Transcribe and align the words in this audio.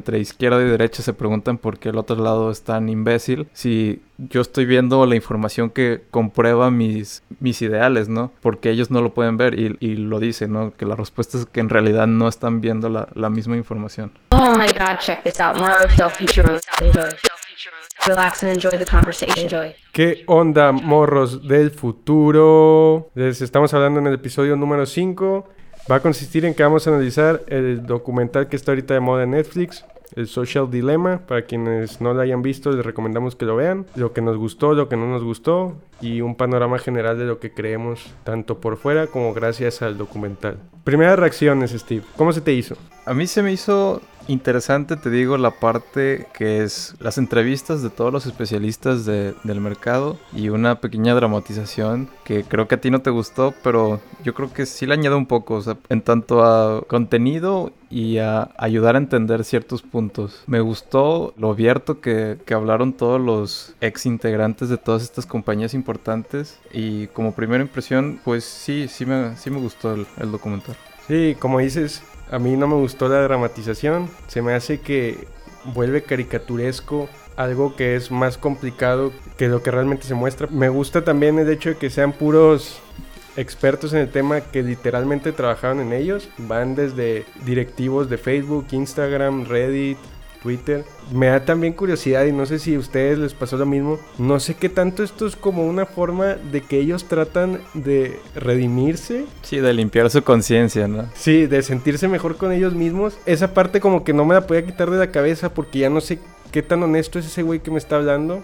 entre 0.00 0.18
izquierda 0.18 0.60
y 0.62 0.64
derecha 0.64 1.02
se 1.02 1.12
preguntan 1.12 1.58
por 1.58 1.78
qué 1.78 1.90
el 1.90 1.98
otro 1.98 2.16
lado 2.16 2.50
es 2.50 2.62
tan 2.62 2.88
imbécil. 2.88 3.48
Si 3.52 4.02
yo 4.16 4.40
estoy 4.40 4.64
viendo 4.64 5.04
la 5.04 5.14
información 5.14 5.70
que 5.70 6.02
comprueba 6.10 6.70
mis, 6.70 7.22
mis 7.38 7.60
ideales, 7.60 8.08
¿no? 8.08 8.32
Porque 8.40 8.70
ellos 8.70 8.90
no 8.90 9.02
lo 9.02 9.12
pueden 9.12 9.36
ver 9.36 9.58
y, 9.58 9.76
y 9.80 9.96
lo 9.96 10.18
dicen, 10.18 10.52
¿no? 10.52 10.72
Que 10.74 10.86
la 10.86 10.96
respuesta 10.96 11.38
es 11.38 11.46
que 11.46 11.60
en 11.60 11.68
realidad 11.68 12.06
no 12.06 12.28
están 12.28 12.60
viendo 12.60 12.88
la, 12.88 13.08
la 13.14 13.30
misma 13.30 13.56
información. 13.56 14.12
Oh 14.30 14.56
my 14.56 14.66
god, 14.68 14.98
check 15.00 15.22
this 15.22 15.38
out. 15.40 15.56
More. 15.56 15.70
Relax 18.06 18.42
and 18.42 18.52
enjoy 18.52 18.78
the 18.78 18.86
conversation. 18.86 19.44
Enjoy. 19.44 19.74
¿Qué 19.92 20.24
onda, 20.26 20.72
morros 20.72 21.46
del 21.46 21.70
futuro? 21.70 23.10
Les 23.14 23.42
estamos 23.42 23.74
hablando 23.74 24.00
en 24.00 24.06
el 24.06 24.14
episodio 24.14 24.56
número 24.56 24.86
5. 24.86 25.48
Va 25.90 25.96
a 25.96 26.00
consistir 26.00 26.44
en 26.44 26.54
que 26.54 26.62
vamos 26.62 26.86
a 26.86 26.90
analizar 26.90 27.42
el 27.48 27.84
documental 27.84 28.48
que 28.48 28.54
está 28.54 28.70
ahorita 28.70 28.94
de 28.94 29.00
moda 29.00 29.24
en 29.24 29.32
Netflix, 29.32 29.84
el 30.16 30.26
Social 30.26 30.70
Dilemma. 30.70 31.20
Para 31.26 31.42
quienes 31.46 32.00
no 32.00 32.14
lo 32.14 32.20
hayan 32.20 32.42
visto, 32.42 32.70
les 32.72 32.84
recomendamos 32.84 33.36
que 33.36 33.44
lo 33.46 33.56
vean. 33.56 33.86
Lo 33.94 34.12
que 34.12 34.20
nos 34.22 34.36
gustó, 34.36 34.74
lo 34.74 34.88
que 34.88 34.96
no 34.96 35.06
nos 35.08 35.22
gustó 35.24 35.76
y 36.00 36.20
un 36.20 36.34
panorama 36.34 36.78
general 36.78 37.18
de 37.18 37.26
lo 37.26 37.38
que 37.40 37.52
creemos, 37.52 38.12
tanto 38.24 38.58
por 38.60 38.76
fuera 38.76 39.06
como 39.06 39.34
gracias 39.34 39.82
al 39.82 39.98
documental. 39.98 40.58
Primeras 40.84 41.18
reacciones, 41.18 41.72
Steve. 41.72 42.02
¿Cómo 42.16 42.32
se 42.32 42.40
te 42.40 42.52
hizo? 42.52 42.76
A 43.04 43.12
mí 43.14 43.26
se 43.26 43.42
me 43.42 43.52
hizo 43.52 44.00
interesante, 44.28 44.96
te 44.96 45.10
digo, 45.10 45.36
la 45.38 45.50
parte 45.50 46.26
que 46.34 46.62
es 46.62 46.94
las 47.00 47.18
entrevistas 47.18 47.82
de 47.82 47.90
todos 47.90 48.12
los 48.12 48.26
especialistas 48.26 49.04
de- 49.04 49.34
del 49.44 49.60
mercado 49.60 50.18
y 50.32 50.50
una 50.50 50.80
pequeña 50.80 51.14
dramatización 51.14 52.08
que 52.24 52.44
creo 52.44 52.68
que 52.68 52.76
a 52.76 52.80
ti 52.80 52.90
no 52.90 53.00
te 53.02 53.10
gustó, 53.10 53.52
pero 53.64 54.00
yo 54.22 54.32
creo 54.34 54.52
que 54.52 54.66
sí 54.66 54.86
le 54.86 54.94
añade 54.94 55.16
un 55.16 55.26
poco, 55.26 55.54
o 55.54 55.62
sea, 55.62 55.76
en 55.88 56.02
tanto 56.02 56.44
a 56.44 56.82
contenido 56.86 57.72
y 57.90 58.18
a 58.18 58.50
ayudar 58.56 58.94
a 58.94 58.98
entender 58.98 59.44
ciertos 59.44 59.82
puntos. 59.82 60.44
Me 60.46 60.60
gustó 60.60 61.34
lo 61.36 61.50
abierto 61.50 62.00
que, 62.00 62.38
que 62.46 62.54
hablaron 62.54 62.92
todos 62.92 63.20
los 63.20 63.74
ex 63.80 64.06
integrantes 64.06 64.68
de 64.68 64.78
todas 64.78 65.02
estas 65.02 65.26
compañías 65.26 65.74
importantes 65.74 66.58
y 66.72 67.08
como 67.08 67.34
primera 67.34 67.62
impresión, 67.62 68.20
pues 68.24 68.44
sí, 68.44 68.86
sí 68.88 69.04
me, 69.04 69.36
sí 69.36 69.50
me 69.50 69.58
gustó 69.58 69.94
el, 69.94 70.06
el 70.18 70.30
documental. 70.30 70.76
Sí, 71.08 71.36
como 71.38 71.58
dices, 71.58 72.02
a 72.30 72.38
mí 72.38 72.56
no 72.56 72.68
me 72.68 72.76
gustó 72.76 73.08
la 73.08 73.20
dramatización. 73.22 74.08
Se 74.28 74.40
me 74.40 74.54
hace 74.54 74.80
que 74.80 75.26
vuelve 75.74 76.02
caricaturesco 76.02 77.08
algo 77.36 77.74
que 77.74 77.96
es 77.96 78.10
más 78.10 78.38
complicado 78.38 79.12
que 79.36 79.48
lo 79.48 79.62
que 79.62 79.70
realmente 79.70 80.04
se 80.06 80.14
muestra. 80.14 80.46
Me 80.48 80.68
gusta 80.68 81.02
también 81.02 81.38
el 81.38 81.48
hecho 81.48 81.70
de 81.70 81.76
que 81.76 81.90
sean 81.90 82.12
puros 82.12 82.80
expertos 83.40 83.92
en 83.92 84.00
el 84.00 84.10
tema 84.10 84.40
que 84.40 84.62
literalmente 84.62 85.32
trabajaron 85.32 85.80
en 85.80 85.92
ellos. 85.92 86.28
Van 86.38 86.74
desde 86.74 87.24
directivos 87.44 88.10
de 88.10 88.18
Facebook, 88.18 88.66
Instagram, 88.70 89.46
Reddit, 89.46 89.98
Twitter. 90.42 90.84
Me 91.12 91.26
da 91.26 91.44
también 91.44 91.72
curiosidad 91.72 92.24
y 92.24 92.32
no 92.32 92.46
sé 92.46 92.58
si 92.58 92.74
a 92.74 92.78
ustedes 92.78 93.18
les 93.18 93.34
pasó 93.34 93.56
lo 93.56 93.66
mismo. 93.66 93.98
No 94.18 94.40
sé 94.40 94.54
qué 94.54 94.68
tanto 94.68 95.02
esto 95.02 95.26
es 95.26 95.36
como 95.36 95.66
una 95.66 95.86
forma 95.86 96.34
de 96.34 96.60
que 96.60 96.78
ellos 96.78 97.04
tratan 97.04 97.60
de 97.74 98.18
redimirse 98.34 99.24
Sí, 99.42 99.58
de 99.58 99.72
limpiar 99.72 100.10
su 100.10 100.22
conciencia, 100.22 100.88
¿no? 100.88 101.08
Sí, 101.14 101.46
de 101.46 101.62
sentirse 101.62 102.08
mejor 102.08 102.36
con 102.36 102.52
ellos 102.52 102.74
mismos. 102.74 103.18
Esa 103.26 103.54
parte 103.54 103.80
como 103.80 104.04
que 104.04 104.12
no 104.12 104.24
me 104.24 104.34
la 104.34 104.46
podía 104.46 104.64
quitar 104.64 104.90
de 104.90 104.98
la 104.98 105.10
cabeza 105.10 105.52
porque 105.52 105.80
ya 105.80 105.90
no 105.90 106.00
sé 106.00 106.18
qué 106.52 106.62
tan 106.62 106.82
honesto 106.82 107.18
es 107.18 107.26
ese 107.26 107.42
güey 107.42 107.60
que 107.60 107.70
me 107.70 107.78
está 107.78 107.96
hablando. 107.96 108.42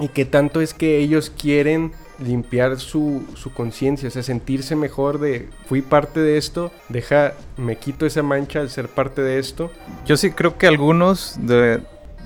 Y 0.00 0.08
qué 0.08 0.24
tanto 0.24 0.60
es 0.60 0.74
que 0.74 0.98
ellos 0.98 1.30
quieren 1.30 1.92
limpiar 2.18 2.78
su, 2.78 3.24
su 3.34 3.52
conciencia, 3.52 4.08
o 4.08 4.10
sea, 4.10 4.22
sentirse 4.22 4.76
mejor 4.76 5.18
de, 5.18 5.48
fui 5.66 5.82
parte 5.82 6.20
de 6.20 6.36
esto, 6.36 6.72
deja, 6.88 7.34
me 7.56 7.76
quito 7.76 8.06
esa 8.06 8.22
mancha 8.22 8.60
al 8.60 8.70
ser 8.70 8.88
parte 8.88 9.22
de 9.22 9.38
esto. 9.38 9.70
Yo 10.06 10.16
sí 10.16 10.30
creo 10.30 10.58
que 10.58 10.66
algunos 10.66 11.36
de, 11.40 11.80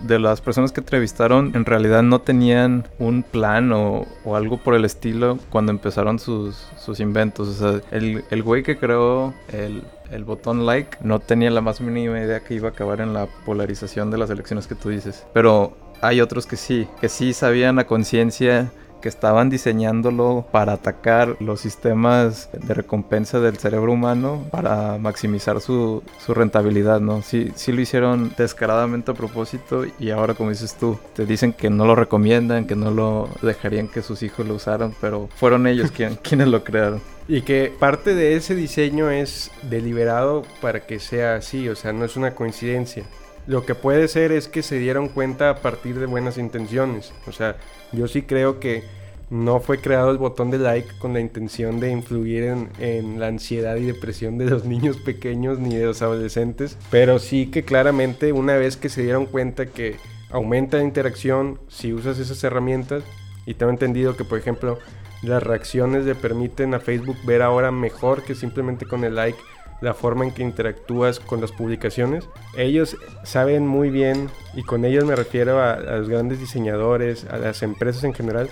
de 0.04 0.18
las 0.18 0.40
personas 0.40 0.72
que 0.72 0.80
entrevistaron 0.80 1.52
en 1.54 1.64
realidad 1.64 2.02
no 2.02 2.20
tenían 2.20 2.88
un 2.98 3.22
plan 3.22 3.72
o, 3.72 4.06
o 4.24 4.36
algo 4.36 4.58
por 4.58 4.74
el 4.74 4.84
estilo 4.84 5.38
cuando 5.50 5.72
empezaron 5.72 6.18
sus, 6.18 6.66
sus 6.78 7.00
inventos. 7.00 7.48
O 7.48 7.52
sea, 7.52 7.80
el, 7.90 8.24
el 8.30 8.42
güey 8.42 8.62
que 8.62 8.76
creó 8.76 9.34
el, 9.52 9.82
el 10.10 10.24
botón 10.24 10.66
like 10.66 10.98
no 11.02 11.20
tenía 11.20 11.50
la 11.50 11.60
más 11.60 11.80
mínima 11.80 12.18
idea 12.20 12.40
que 12.40 12.54
iba 12.54 12.68
a 12.68 12.72
acabar 12.72 13.00
en 13.00 13.12
la 13.12 13.26
polarización 13.44 14.10
de 14.10 14.18
las 14.18 14.30
elecciones 14.30 14.66
que 14.66 14.74
tú 14.74 14.88
dices. 14.88 15.26
Pero 15.32 15.76
hay 16.00 16.20
otros 16.20 16.46
que 16.46 16.56
sí, 16.56 16.88
que 17.00 17.08
sí 17.08 17.32
sabían 17.32 17.78
a 17.78 17.86
conciencia 17.86 18.72
que 19.02 19.10
estaban 19.10 19.50
diseñándolo 19.50 20.46
para 20.50 20.72
atacar 20.72 21.36
los 21.40 21.60
sistemas 21.60 22.48
de 22.52 22.72
recompensa 22.72 23.40
del 23.40 23.58
cerebro 23.58 23.92
humano 23.92 24.46
para 24.50 24.96
maximizar 24.96 25.60
su, 25.60 26.02
su 26.24 26.32
rentabilidad, 26.32 27.00
¿no? 27.00 27.20
Sí, 27.20 27.52
sí 27.54 27.72
lo 27.72 27.82
hicieron 27.82 28.32
descaradamente 28.38 29.10
a 29.10 29.14
propósito 29.14 29.84
y 29.98 30.10
ahora 30.10 30.32
como 30.32 30.48
dices 30.48 30.74
tú, 30.74 30.98
te 31.14 31.26
dicen 31.26 31.52
que 31.52 31.68
no 31.68 31.84
lo 31.84 31.94
recomiendan, 31.94 32.66
que 32.66 32.76
no 32.76 32.90
lo 32.90 33.28
dejarían 33.42 33.88
que 33.88 34.00
sus 34.00 34.22
hijos 34.22 34.46
lo 34.46 34.54
usaran, 34.54 34.94
pero 35.00 35.28
fueron 35.34 35.66
ellos 35.66 35.90
quien, 35.94 36.16
quienes 36.16 36.48
lo 36.48 36.64
crearon. 36.64 37.00
Y 37.28 37.42
que 37.42 37.72
parte 37.78 38.14
de 38.14 38.36
ese 38.36 38.54
diseño 38.54 39.10
es 39.10 39.50
deliberado 39.62 40.42
para 40.60 40.80
que 40.86 40.98
sea 40.98 41.36
así, 41.36 41.68
o 41.68 41.76
sea, 41.76 41.92
no 41.92 42.04
es 42.04 42.16
una 42.16 42.34
coincidencia. 42.34 43.04
Lo 43.46 43.66
que 43.66 43.74
puede 43.74 44.08
ser 44.08 44.32
es 44.32 44.48
que 44.48 44.62
se 44.62 44.78
dieron 44.78 45.08
cuenta 45.08 45.50
a 45.50 45.56
partir 45.56 45.98
de 45.98 46.06
buenas 46.06 46.38
intenciones. 46.38 47.12
O 47.26 47.32
sea, 47.32 47.56
yo 47.92 48.06
sí 48.06 48.22
creo 48.22 48.60
que 48.60 48.84
no 49.30 49.60
fue 49.60 49.80
creado 49.80 50.10
el 50.10 50.18
botón 50.18 50.50
de 50.50 50.58
like 50.58 50.98
con 50.98 51.14
la 51.14 51.20
intención 51.20 51.80
de 51.80 51.90
influir 51.90 52.44
en, 52.78 53.18
la 53.18 53.28
ansiedad 53.28 53.76
y 53.76 53.84
depresión 53.84 54.36
de 54.36 54.44
los 54.44 54.64
niños 54.66 54.98
pequeños 54.98 55.58
ni 55.58 55.74
de 55.74 55.86
los 55.86 56.02
adolescentes. 56.02 56.76
Pero 56.90 57.18
sí 57.18 57.46
que 57.46 57.64
claramente 57.64 58.32
una 58.32 58.56
vez 58.56 58.76
que 58.76 58.88
se 58.88 59.02
dieron 59.02 59.26
cuenta 59.26 59.66
que 59.66 59.96
aumenta 60.30 60.76
la 60.76 60.84
interacción 60.84 61.58
si 61.68 61.92
usas 61.92 62.18
esas 62.18 62.42
herramientas, 62.44 63.04
y 63.46 63.54
tengo 63.54 63.72
entendido 63.72 64.16
que 64.16 64.24
por 64.24 64.38
ejemplo 64.38 64.78
las 65.22 65.42
reacciones 65.42 66.04
le 66.04 66.14
permiten 66.14 66.74
a 66.74 66.80
Facebook 66.80 67.16
ver 67.24 67.42
ahora 67.42 67.70
mejor 67.70 68.22
que 68.22 68.34
simplemente 68.34 68.86
con 68.86 69.04
el 69.04 69.14
like 69.14 69.38
la 69.82 69.94
forma 69.94 70.24
en 70.24 70.30
que 70.30 70.42
interactúas 70.42 71.20
con 71.20 71.40
las 71.40 71.52
publicaciones. 71.52 72.28
Ellos 72.56 72.96
saben 73.24 73.66
muy 73.66 73.90
bien, 73.90 74.30
y 74.54 74.62
con 74.62 74.84
ellos 74.84 75.04
me 75.04 75.16
refiero 75.16 75.60
a, 75.60 75.72
a, 75.72 75.98
los 75.98 76.08
grandes 76.08 76.40
diseñadores, 76.40 77.26
a 77.26 77.36
las 77.36 77.62
empresas 77.62 78.04
en 78.04 78.14
general, 78.14 78.48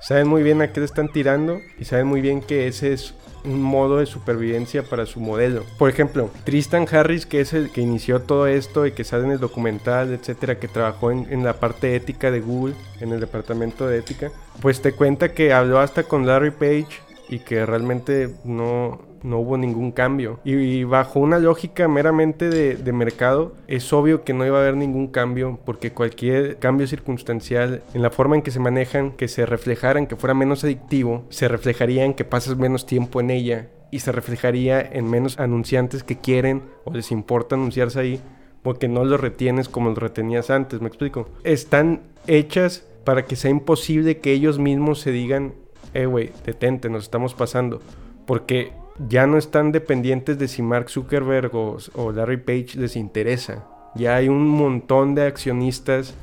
saben 0.00 0.28
muy 0.28 0.42
bien 0.42 0.62
a 0.62 0.72
qué 0.72 0.80
le 0.80 0.86
están 0.86 1.08
tirando 1.10 1.60
y 1.78 1.84
saben 1.84 2.06
muy 2.06 2.20
bien 2.20 2.40
que 2.40 2.68
ese 2.68 2.92
es 2.92 3.14
un 3.44 3.62
modo 3.62 3.98
de 3.98 4.06
supervivencia 4.06 4.82
para 4.82 5.06
su 5.06 5.20
modelo. 5.20 5.64
Por 5.78 5.90
ejemplo, 5.90 6.30
Tristan 6.44 6.86
Harris, 6.90 7.26
que 7.26 7.40
es 7.40 7.52
el 7.52 7.70
que 7.70 7.80
inició 7.80 8.20
todo 8.20 8.46
esto 8.46 8.86
y 8.86 8.92
que 8.92 9.04
sale 9.04 9.24
en 9.24 9.32
el 9.32 9.40
documental, 9.40 10.12
etcétera, 10.12 10.58
que 10.58 10.68
trabajó 10.68 11.10
en, 11.10 11.26
en 11.30 11.44
la 11.44 11.54
parte 11.54 11.94
ética 11.94 12.30
de 12.30 12.40
Google, 12.40 12.74
en 13.00 13.12
el 13.12 13.20
departamento 13.20 13.86
de 13.86 13.98
ética, 13.98 14.30
pues 14.60 14.82
te 14.82 14.92
cuenta 14.92 15.32
que 15.32 15.52
habló 15.52 15.78
hasta 15.78 16.04
con 16.04 16.26
Larry 16.26 16.50
Page 16.50 16.88
y 17.28 17.40
que 17.40 17.64
realmente 17.66 18.34
no, 18.44 19.00
no 19.22 19.38
hubo 19.38 19.56
ningún 19.56 19.92
cambio. 19.92 20.40
Y, 20.44 20.84
bajo 20.84 21.20
una 21.20 21.38
lógica 21.38 21.88
meramente 21.88 22.48
de, 22.48 22.92
mercado, 22.92 23.54
es 23.66 23.92
obvio 23.92 24.24
que 24.24 24.32
no 24.32 24.44
iba 24.46 24.58
a 24.58 24.62
haber 24.62 24.76
ningún 24.76 25.08
cambio, 25.08 25.58
porque 25.64 25.92
cualquier 25.92 26.58
cambio 26.58 26.86
circunstancial 26.86 27.82
en 27.94 28.02
la 28.02 28.10
forma 28.10 28.36
en 28.36 28.42
que 28.42 28.50
se 28.50 28.60
manejan, 28.60 29.12
que 29.12 29.28
se 29.28 29.46
reflejara 29.46 29.98
en 29.98 30.06
que 30.06 30.16
fuera 30.16 30.34
menos 30.34 30.64
adictivo, 30.64 31.24
se 31.28 31.48
reflejaría 31.48 32.04
en 32.04 32.14
que 32.14 32.24
pasas 32.24 32.56
menos 32.56 32.86
tiempo 32.86 33.20
en 33.20 33.30
ella 33.30 33.68
y 33.90 34.00
se 34.00 34.12
reflejaría 34.12 34.80
en 34.80 35.08
menos 35.08 35.38
anunciantes 35.38 36.02
que 36.02 36.18
quieren 36.18 36.62
o 36.84 36.92
les 36.92 37.10
importa 37.10 37.54
anunciarse 37.54 38.00
ahí 38.00 38.20
porque 38.62 38.88
no 38.88 39.04
los 39.04 39.20
retienes 39.20 39.68
como 39.68 39.90
los 39.90 39.98
retenías 39.98 40.50
antes, 40.50 40.80
me 40.80 40.88
explico. 40.88 41.28
Están 41.44 42.00
hechas 42.26 42.84
para 43.04 43.24
que 43.24 43.36
sea 43.36 43.50
imposible 43.50 44.18
que 44.18 44.32
ellos 44.32 44.58
mismos 44.58 45.00
se 45.00 45.12
digan 45.12 45.54
eh, 45.94 46.06
güey, 46.06 46.30
detente, 46.44 46.88
nos 46.88 47.04
estamos 47.04 47.34
pasando. 47.34 47.80
Porque 48.26 48.72
ya 49.06 49.26
no 49.26 49.38
están 49.38 49.72
dependientes 49.72 50.38
de 50.38 50.48
si 50.48 50.62
Mark 50.62 50.90
Zuckerberg 50.90 51.54
o, 51.54 51.76
o, 51.94 52.12
Larry 52.12 52.38
Page 52.38 52.78
les 52.78 52.96
interesa. 52.96 53.64
Ya 53.94 54.16
hay 54.16 54.28
un 54.28 54.48
montón 54.48 55.14
de 55.14 55.26
accionistas 55.26 56.14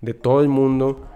de 0.00 0.14
todo 0.14 0.40
el 0.40 0.48
mundo 0.48 1.06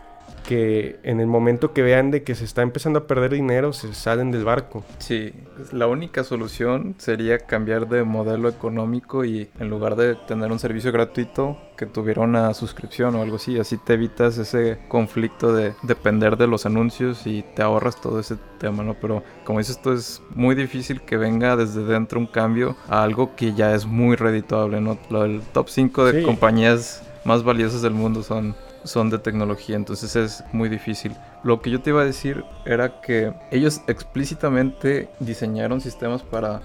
que 0.46 0.98
en 1.02 1.20
el 1.20 1.26
momento 1.26 1.72
que 1.72 1.82
vean 1.82 2.10
de 2.10 2.22
que 2.22 2.34
se 2.34 2.44
está 2.44 2.62
empezando 2.62 3.00
a 3.00 3.06
perder 3.06 3.32
dinero, 3.32 3.72
se 3.72 3.94
salen 3.94 4.30
del 4.30 4.44
barco. 4.44 4.84
Sí, 4.98 5.32
la 5.72 5.86
única 5.86 6.24
solución 6.24 6.94
sería 6.98 7.38
cambiar 7.38 7.88
de 7.88 8.04
modelo 8.04 8.48
económico 8.48 9.24
y 9.24 9.48
en 9.58 9.70
lugar 9.70 9.96
de 9.96 10.14
tener 10.14 10.52
un 10.52 10.58
servicio 10.58 10.92
gratuito, 10.92 11.56
que 11.76 11.86
tuviera 11.86 12.22
una 12.22 12.52
suscripción 12.54 13.14
o 13.14 13.22
algo 13.22 13.36
así. 13.36 13.58
Así 13.58 13.76
te 13.76 13.94
evitas 13.94 14.38
ese 14.38 14.78
conflicto 14.88 15.52
de 15.52 15.74
depender 15.82 16.36
de 16.36 16.46
los 16.46 16.66
anuncios 16.66 17.26
y 17.26 17.42
te 17.54 17.62
ahorras 17.62 18.00
todo 18.00 18.20
ese 18.20 18.36
tema, 18.58 18.82
¿no? 18.82 18.94
Pero 18.94 19.22
como 19.44 19.58
dices, 19.58 19.76
esto 19.76 19.92
es 19.92 20.22
muy 20.34 20.54
difícil 20.54 21.02
que 21.02 21.16
venga 21.16 21.56
desde 21.56 21.84
dentro 21.84 22.20
un 22.20 22.26
cambio 22.26 22.76
a 22.88 23.02
algo 23.02 23.34
que 23.34 23.54
ya 23.54 23.74
es 23.74 23.86
muy 23.86 24.16
redituable, 24.16 24.80
¿no? 24.80 24.98
El 25.10 25.40
top 25.52 25.68
5 25.68 26.04
de 26.04 26.20
sí. 26.20 26.26
compañías 26.26 27.02
más 27.24 27.42
valiosas 27.42 27.82
del 27.82 27.94
mundo 27.94 28.22
son 28.22 28.54
son 28.84 29.10
de 29.10 29.18
tecnología, 29.18 29.76
entonces 29.76 30.16
es 30.16 30.44
muy 30.52 30.68
difícil. 30.68 31.16
Lo 31.42 31.60
que 31.60 31.70
yo 31.70 31.80
te 31.80 31.90
iba 31.90 32.02
a 32.02 32.06
decir 32.06 32.44
era 32.64 33.00
que 33.00 33.34
ellos 33.50 33.82
explícitamente 33.86 35.08
diseñaron 35.20 35.80
sistemas 35.80 36.22
para 36.22 36.60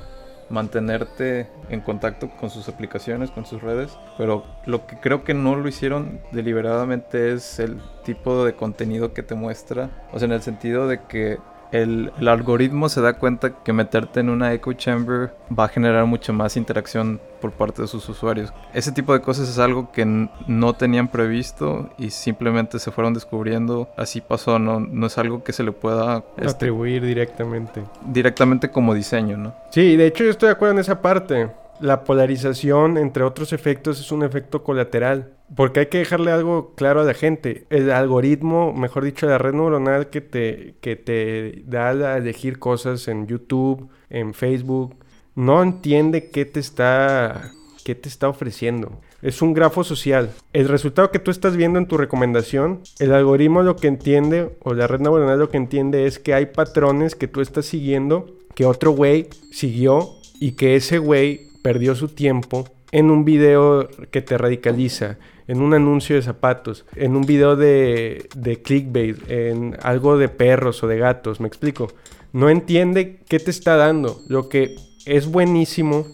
mantenerte 0.50 1.50
en 1.70 1.82
contacto 1.82 2.30
con 2.30 2.50
sus 2.50 2.70
aplicaciones, 2.70 3.32
con 3.32 3.46
sus 3.46 3.62
redes, 3.62 3.98
pero 4.18 4.46
lo 4.66 4.86
que 4.88 4.98
creo 4.98 5.24
que 5.24 5.34
no 5.34 5.56
lo 5.56 5.68
hicieron 5.68 6.22
deliberadamente 6.32 7.34
es 7.34 7.60
el 7.60 7.82
tipo 8.04 8.46
de 8.46 8.56
contenido 8.56 9.14
que 9.14 9.24
te 9.24 9.36
muestra, 9.36 9.90
o 10.14 10.20
sea, 10.20 10.28
en 10.28 10.32
el 10.32 10.42
sentido 10.42 10.88
de 10.88 11.02
que 11.04 11.38
el, 11.72 12.12
el, 12.20 12.28
algoritmo 12.28 12.90
se 12.90 13.02
da 13.02 13.14
cuenta 13.14 13.64
que 13.64 13.74
meterte 13.74 14.20
en 14.20 14.30
una 14.30 14.54
echo 14.54 14.74
chamber 14.74 15.32
va 15.58 15.66
a 15.66 15.68
generar 15.68 16.06
mucho 16.06 16.34
más 16.34 16.58
interacción 16.58 17.20
por 17.42 17.52
parte 17.52 17.82
de 17.82 17.88
sus 17.88 18.08
usuarios. 18.10 18.54
Ese 18.74 18.92
tipo 18.92 19.14
de 19.14 19.22
cosas 19.22 19.50
es 19.50 19.60
algo 19.60 19.92
que 19.92 20.06
no 20.06 20.74
tenían 20.74 21.08
previsto 21.08 21.90
y 21.98 22.10
simplemente 22.10 22.80
se 22.80 22.92
fueron 22.92 23.14
descubriendo. 23.14 23.90
Así 23.98 24.22
pasó, 24.22 24.60
no, 24.60 24.80
no 24.80 25.08
es 25.08 25.18
algo 25.18 25.44
que 25.44 25.54
se 25.54 25.64
le 25.64 25.72
pueda 25.72 26.24
este, 26.38 26.50
atribuir 26.50 27.06
directamente. 27.06 27.84
Directamente 28.06 28.70
como 28.70 28.94
diseño, 28.94 29.38
¿no? 29.38 29.56
Sí, 29.72 29.96
de 29.96 30.08
hecho 30.08 30.24
yo 30.24 30.32
estoy 30.32 30.48
de 30.48 30.54
acuerdo 30.54 30.76
en 30.76 30.80
esa 30.80 31.02
parte. 31.02 31.50
La 31.80 32.04
polarización, 32.04 32.98
entre 32.98 33.24
otros 33.24 33.54
efectos, 33.54 34.00
es 34.00 34.12
un 34.12 34.24
efecto 34.24 34.64
colateral. 34.64 35.37
Porque 35.56 35.82
hay 35.82 35.86
que 35.86 36.00
dejarle 36.00 36.32
algo 36.32 36.74
claro 36.76 37.02
a 37.02 37.06
la 37.06 37.14
gente. 37.14 37.66
El 37.70 37.90
algoritmo, 37.92 38.74
mejor 38.74 39.04
dicho, 39.06 39.28
la 39.28 39.38
red 39.38 39.54
neuronal 39.54 40.10
que 40.10 40.22
te, 40.22 40.76
que 40.82 40.96
te 40.96 41.64
da 41.66 41.90
a 41.90 42.18
elegir 42.18 42.60
cosas 42.60 43.08
en 43.08 43.28
YouTube, 43.28 43.90
en 44.10 44.34
Facebook, 44.34 44.96
no 45.36 45.64
entiende 45.64 46.30
qué 46.32 46.46
te 46.46 46.60
está, 46.60 47.52
qué 47.86 47.96
te 47.96 48.10
está 48.10 48.28
ofreciendo. 48.28 49.00
Es 49.22 49.42
un 49.42 49.54
grafo 49.54 49.84
social. 49.84 50.32
El 50.54 50.68
resultado 50.68 51.12
que 51.12 51.20
tú 51.20 51.32
estás 51.32 51.56
viendo 51.56 51.80
en 51.80 51.88
tu 51.88 51.98
recomendación, 51.98 52.82
el 53.00 53.14
algoritmo 53.14 53.64
lo 53.64 53.76
que 53.76 53.88
entiende, 53.88 54.58
o 54.64 54.74
la 54.74 54.88
red 54.88 55.00
neuronal 55.00 55.40
lo 55.40 55.50
que 55.50 55.58
entiende 55.58 56.06
es 56.06 56.20
que 56.20 56.34
hay 56.34 56.48
patrones 56.48 57.16
que 57.16 57.28
tú 57.28 57.42
estás 57.42 57.66
siguiendo, 57.66 58.36
que 58.54 58.66
otro 58.66 58.92
güey 58.92 59.30
siguió 59.52 60.10
y 60.40 60.52
que 60.54 60.76
ese 60.76 60.98
güey 60.98 61.50
perdió 61.62 61.96
su 61.96 62.10
tiempo 62.10 62.68
en 62.92 63.10
un 63.10 63.26
video 63.26 63.88
que 64.12 64.22
te 64.22 64.38
radicaliza, 64.38 65.18
en 65.48 65.62
un 65.62 65.74
anuncio 65.74 66.16
de 66.16 66.22
zapatos, 66.22 66.86
en 66.96 67.16
un 67.16 67.24
video 67.24 67.56
de, 67.56 68.28
de 68.36 68.62
clickbait, 68.62 69.18
en 69.30 69.78
algo 69.82 70.18
de 70.18 70.30
perros 70.30 70.84
o 70.84 70.88
de 70.88 70.98
gatos, 70.98 71.40
me 71.40 71.48
explico. 71.48 71.88
No 72.34 72.50
entiende 72.50 73.20
qué 73.28 73.40
te 73.40 73.52
está 73.52 73.78
dando. 73.78 74.22
Lo 74.28 74.50
que 74.50 74.76
es 75.06 75.28
buenísimo 75.28 76.06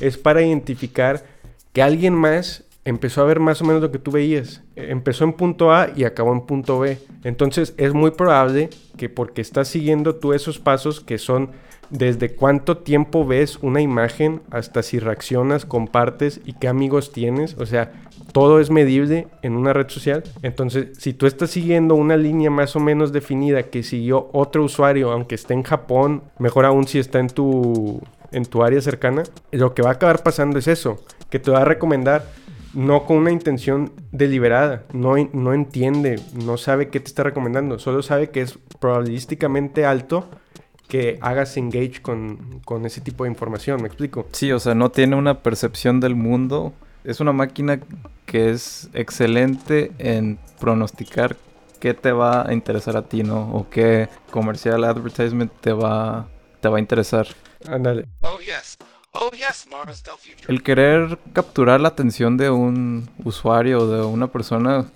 es 0.00 0.16
para 0.16 0.42
identificar 0.42 1.24
que 1.72 1.82
alguien 1.82 2.14
más 2.14 2.64
empezó 2.84 3.20
a 3.20 3.26
ver 3.26 3.40
más 3.40 3.60
o 3.60 3.64
menos 3.64 3.82
lo 3.82 3.92
que 3.92 3.98
tú 3.98 4.10
veías. 4.10 4.62
Empezó 4.76 5.24
en 5.24 5.34
punto 5.34 5.72
A 5.72 5.90
y 5.94 6.04
acabó 6.04 6.32
en 6.32 6.42
punto 6.42 6.78
B. 6.80 6.98
Entonces 7.24 7.74
es 7.76 7.92
muy 7.92 8.12
probable 8.12 8.70
que 8.96 9.08
porque 9.08 9.42
estás 9.42 9.68
siguiendo 9.68 10.16
tú 10.16 10.32
esos 10.32 10.58
pasos 10.58 11.00
que 11.00 11.18
son 11.18 11.50
desde 11.90 12.34
cuánto 12.34 12.78
tiempo 12.78 13.26
ves 13.26 13.58
una 13.62 13.80
imagen 13.80 14.42
hasta 14.50 14.82
si 14.82 14.98
reaccionas, 14.98 15.66
compartes 15.66 16.40
y 16.44 16.54
qué 16.54 16.68
amigos 16.68 17.12
tienes. 17.12 17.56
O 17.58 17.66
sea, 17.66 17.92
todo 18.32 18.60
es 18.60 18.70
medible 18.70 19.28
en 19.42 19.54
una 19.56 19.72
red 19.72 19.88
social. 19.88 20.22
Entonces, 20.42 20.96
si 20.98 21.12
tú 21.12 21.26
estás 21.26 21.50
siguiendo 21.50 21.94
una 21.96 22.16
línea 22.16 22.50
más 22.50 22.76
o 22.76 22.80
menos 22.80 23.12
definida 23.12 23.64
que 23.64 23.82
siguió 23.82 24.30
otro 24.32 24.64
usuario, 24.64 25.10
aunque 25.10 25.34
esté 25.34 25.54
en 25.54 25.64
Japón, 25.64 26.22
mejor 26.38 26.64
aún 26.64 26.86
si 26.86 26.98
está 26.98 27.18
en 27.18 27.28
tu, 27.28 28.00
en 28.32 28.44
tu 28.44 28.62
área 28.62 28.80
cercana, 28.80 29.24
lo 29.50 29.74
que 29.74 29.82
va 29.82 29.90
a 29.90 29.94
acabar 29.94 30.22
pasando 30.22 30.58
es 30.58 30.68
eso, 30.68 31.04
que 31.28 31.38
te 31.38 31.50
va 31.50 31.62
a 31.62 31.64
recomendar 31.64 32.24
no 32.72 33.04
con 33.04 33.16
una 33.16 33.32
intención 33.32 33.92
deliberada, 34.12 34.84
no, 34.92 35.14
no 35.32 35.54
entiende, 35.54 36.20
no 36.44 36.56
sabe 36.56 36.88
qué 36.88 37.00
te 37.00 37.06
está 37.06 37.24
recomendando, 37.24 37.80
solo 37.80 38.00
sabe 38.02 38.30
que 38.30 38.42
es 38.42 38.60
probabilísticamente 38.78 39.84
alto 39.84 40.28
que 40.90 41.18
hagas 41.22 41.56
engage 41.56 42.02
con, 42.02 42.60
con 42.66 42.84
ese 42.84 43.00
tipo 43.00 43.24
de 43.24 43.30
información, 43.30 43.80
¿me 43.80 43.88
explico? 43.88 44.26
Sí, 44.32 44.52
o 44.52 44.58
sea, 44.58 44.74
no 44.74 44.90
tiene 44.90 45.16
una 45.16 45.42
percepción 45.42 46.00
del 46.00 46.14
mundo 46.14 46.74
es 47.04 47.20
una 47.20 47.32
máquina 47.32 47.80
que 48.26 48.50
es 48.50 48.90
excelente 48.92 49.92
en 49.98 50.38
pronosticar 50.58 51.36
qué 51.78 51.94
te 51.94 52.12
va 52.12 52.46
a 52.46 52.52
interesar 52.52 52.96
a 52.96 53.02
ti, 53.02 53.22
¿no? 53.22 53.52
O 53.54 53.68
qué 53.70 54.08
comercial 54.30 54.84
advertisement 54.84 55.50
te 55.60 55.72
va, 55.72 56.28
te 56.60 56.68
va 56.68 56.76
a 56.76 56.80
interesar. 56.80 57.26
Ándale. 57.66 58.06
Oh, 58.20 58.38
yes. 58.38 58.76
Oh, 59.12 59.30
yes, 59.32 59.66
El 60.46 60.62
querer 60.62 61.18
capturar 61.32 61.80
la 61.80 61.88
atención 61.88 62.36
de 62.36 62.48
un 62.48 63.08
usuario 63.24 63.80
o 63.80 63.86
de 63.88 64.04
una 64.04 64.28
persona 64.28 64.86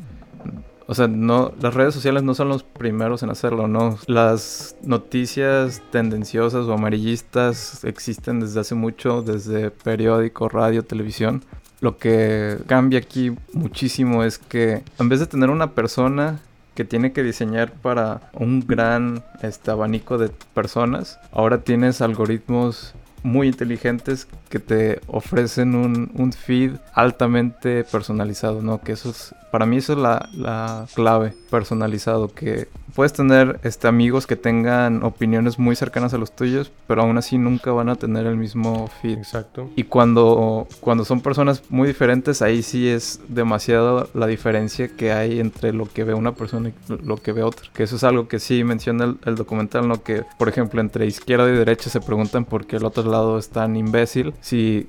o 0.86 0.94
sea, 0.94 1.08
no, 1.08 1.52
las 1.60 1.74
redes 1.74 1.94
sociales 1.94 2.22
no 2.22 2.34
son 2.34 2.48
los 2.48 2.62
primeros 2.62 3.22
en 3.22 3.30
hacerlo, 3.30 3.68
¿no? 3.68 3.98
Las 4.06 4.76
noticias 4.82 5.82
tendenciosas 5.90 6.66
o 6.66 6.72
amarillistas 6.72 7.84
existen 7.84 8.40
desde 8.40 8.60
hace 8.60 8.74
mucho, 8.74 9.22
desde 9.22 9.70
periódico, 9.70 10.48
radio, 10.48 10.84
televisión. 10.84 11.42
Lo 11.80 11.96
que 11.96 12.58
cambia 12.66 12.98
aquí 12.98 13.32
muchísimo 13.52 14.24
es 14.24 14.38
que 14.38 14.82
en 14.98 15.08
vez 15.08 15.20
de 15.20 15.26
tener 15.26 15.50
una 15.50 15.72
persona 15.72 16.40
que 16.74 16.84
tiene 16.84 17.12
que 17.12 17.22
diseñar 17.22 17.72
para 17.72 18.30
un 18.34 18.66
gran 18.66 19.22
este, 19.42 19.70
abanico 19.70 20.18
de 20.18 20.30
personas, 20.54 21.18
ahora 21.32 21.62
tienes 21.62 22.00
algoritmos 22.00 22.94
muy 23.24 23.48
inteligentes 23.48 24.28
que 24.48 24.60
te 24.60 25.00
ofrecen 25.08 25.74
un, 25.74 26.12
un, 26.14 26.32
feed 26.32 26.72
altamente 26.92 27.82
personalizado, 27.82 28.62
¿no? 28.62 28.80
Que 28.80 28.92
eso 28.92 29.10
es, 29.10 29.34
para 29.50 29.66
mí 29.66 29.78
eso 29.78 29.94
es 29.94 29.98
la, 29.98 30.28
la 30.34 30.86
clave, 30.94 31.34
personalizado, 31.50 32.32
que 32.32 32.68
puedes 32.94 33.12
tener 33.12 33.58
este, 33.64 33.88
amigos 33.88 34.26
que 34.26 34.36
tengan 34.36 35.02
opiniones 35.02 35.58
muy 35.58 35.74
cercanas 35.74 36.14
a 36.14 36.18
los 36.18 36.34
tuyos, 36.34 36.70
pero 36.86 37.02
aún 37.02 37.18
así 37.18 37.38
nunca 37.38 37.72
van 37.72 37.88
a 37.88 37.96
tener 37.96 38.26
el 38.26 38.36
mismo 38.36 38.88
feed. 39.02 39.18
Exacto. 39.18 39.70
Y 39.74 39.84
cuando, 39.84 40.68
cuando 40.80 41.04
son 41.04 41.20
personas 41.20 41.62
muy 41.70 41.88
diferentes, 41.88 42.42
ahí 42.42 42.62
sí 42.62 42.88
es 42.88 43.20
demasiado 43.28 44.08
la 44.14 44.26
diferencia 44.26 44.88
que 44.88 45.12
hay 45.12 45.40
entre 45.40 45.72
lo 45.72 45.86
que 45.86 46.04
ve 46.04 46.14
una 46.14 46.32
persona 46.32 46.68
y 46.68 46.74
lo 47.04 47.16
que 47.16 47.32
ve 47.32 47.42
otra. 47.42 47.68
Que 47.72 47.82
eso 47.82 47.96
es 47.96 48.04
algo 48.04 48.28
que 48.28 48.38
sí 48.38 48.62
menciona 48.64 49.04
el, 49.04 49.18
el 49.24 49.34
documental, 49.34 49.88
¿no? 49.88 50.02
Que, 50.02 50.22
por 50.38 50.48
ejemplo, 50.48 50.80
entre 50.80 51.06
izquierda 51.06 51.48
y 51.48 51.52
derecha 51.52 51.90
se 51.90 52.00
preguntan 52.00 52.44
por 52.44 52.66
qué 52.66 52.76
el 52.76 52.84
otro 52.84 53.02
es 53.38 53.48
tan 53.48 53.76
imbécil. 53.76 54.34
Si 54.40 54.88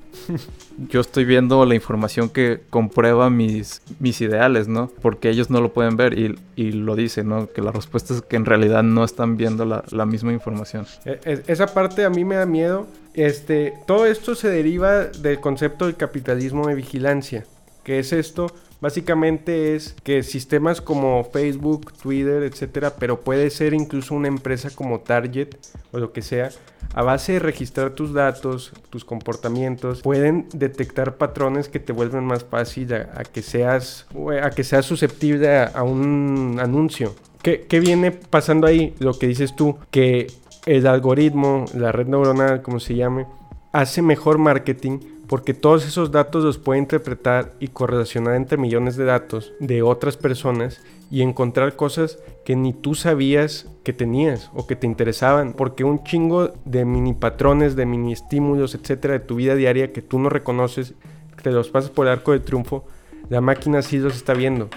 yo 0.88 1.00
estoy 1.00 1.24
viendo 1.24 1.64
la 1.64 1.74
información 1.74 2.28
que 2.28 2.60
comprueba 2.70 3.30
mis, 3.30 3.82
mis 3.98 4.20
ideales, 4.20 4.68
¿no? 4.68 4.90
Porque 5.02 5.30
ellos 5.30 5.50
no 5.50 5.60
lo 5.60 5.72
pueden 5.72 5.96
ver 5.96 6.18
y, 6.18 6.38
y 6.56 6.72
lo 6.72 6.96
dicen, 6.96 7.28
¿no? 7.28 7.48
Que 7.50 7.62
la 7.62 7.72
respuesta 7.72 8.14
es 8.14 8.22
que 8.22 8.36
en 8.36 8.44
realidad 8.44 8.82
no 8.82 9.04
están 9.04 9.36
viendo 9.36 9.64
la, 9.64 9.84
la 9.90 10.06
misma 10.06 10.32
información. 10.32 10.86
E, 11.04 11.18
e, 11.24 11.42
esa 11.46 11.66
parte 11.66 12.04
a 12.04 12.10
mí 12.10 12.24
me 12.24 12.36
da 12.36 12.46
miedo. 12.46 12.86
Este, 13.14 13.72
todo 13.86 14.06
esto 14.06 14.34
se 14.34 14.48
deriva 14.48 15.04
del 15.04 15.40
concepto 15.40 15.86
del 15.86 15.96
capitalismo 15.96 16.66
de 16.68 16.74
vigilancia. 16.74 17.44
¿Qué 17.82 18.00
es 18.00 18.12
esto? 18.12 18.48
Básicamente 18.80 19.74
es 19.74 19.94
que 20.02 20.22
sistemas 20.22 20.80
como 20.80 21.24
Facebook, 21.24 21.92
Twitter, 21.94 22.42
etcétera, 22.42 22.94
pero 22.98 23.20
puede 23.20 23.50
ser 23.50 23.72
incluso 23.72 24.14
una 24.14 24.28
empresa 24.28 24.70
como 24.70 25.00
Target 25.00 25.48
o 25.92 25.98
lo 25.98 26.12
que 26.12 26.22
sea, 26.22 26.50
a 26.94 27.02
base 27.02 27.34
de 27.34 27.38
registrar 27.38 27.90
tus 27.90 28.12
datos, 28.12 28.72
tus 28.90 29.04
comportamientos, 29.04 30.02
pueden 30.02 30.48
detectar 30.52 31.16
patrones 31.16 31.68
que 31.68 31.80
te 31.80 31.92
vuelven 31.92 32.24
más 32.24 32.44
fácil 32.44 32.94
a, 32.94 33.24
que 33.24 33.42
seas 33.42 34.06
a 34.42 34.50
que 34.50 34.64
seas 34.64 34.84
susceptible 34.84 35.58
a 35.58 35.82
un 35.82 36.58
anuncio. 36.60 37.14
¿Qué, 37.42 37.80
viene 37.80 38.10
pasando 38.10 38.66
ahí? 38.66 38.94
Lo 38.98 39.16
que 39.16 39.28
dices 39.28 39.54
tú, 39.54 39.78
que 39.92 40.26
el 40.66 40.86
algoritmo, 40.88 41.66
la 41.74 41.92
red 41.92 42.08
neuronal, 42.08 42.60
como 42.60 42.80
se 42.80 42.96
llame, 42.96 43.26
hace 43.72 44.02
mejor 44.02 44.38
marketing 44.38 44.98
porque 45.28 45.54
todos 45.54 45.86
esos 45.86 46.10
datos 46.10 46.44
los 46.44 46.58
puede 46.58 46.80
interpretar 46.80 47.54
y 47.58 47.68
correlacionar 47.68 48.34
entre 48.36 48.58
millones 48.58 48.96
de 48.96 49.04
datos 49.04 49.52
de 49.60 49.82
otras 49.82 50.16
personas 50.16 50.80
y 51.10 51.22
encontrar 51.22 51.76
cosas 51.76 52.18
que 52.44 52.56
ni 52.56 52.72
tú 52.72 52.94
sabías 52.94 53.66
que 53.84 53.92
tenías 53.92 54.50
o 54.54 54.66
que 54.66 54.76
te 54.76 54.86
interesaban, 54.86 55.52
porque 55.52 55.84
un 55.84 56.02
chingo 56.04 56.52
de 56.64 56.84
mini 56.84 57.14
patrones, 57.14 57.76
de 57.76 57.86
mini 57.86 58.12
estímulos, 58.12 58.74
etcétera, 58.74 59.14
de 59.14 59.20
tu 59.20 59.36
vida 59.36 59.54
diaria 59.54 59.92
que 59.92 60.02
tú 60.02 60.18
no 60.18 60.28
reconoces, 60.28 60.94
te 61.42 61.50
los 61.52 61.68
pasas 61.68 61.90
por 61.90 62.06
el 62.06 62.12
arco 62.12 62.32
de 62.32 62.40
triunfo, 62.40 62.84
la 63.28 63.40
máquina 63.40 63.82
sí 63.82 63.98
los 63.98 64.16
está 64.16 64.34
viendo. 64.34 64.68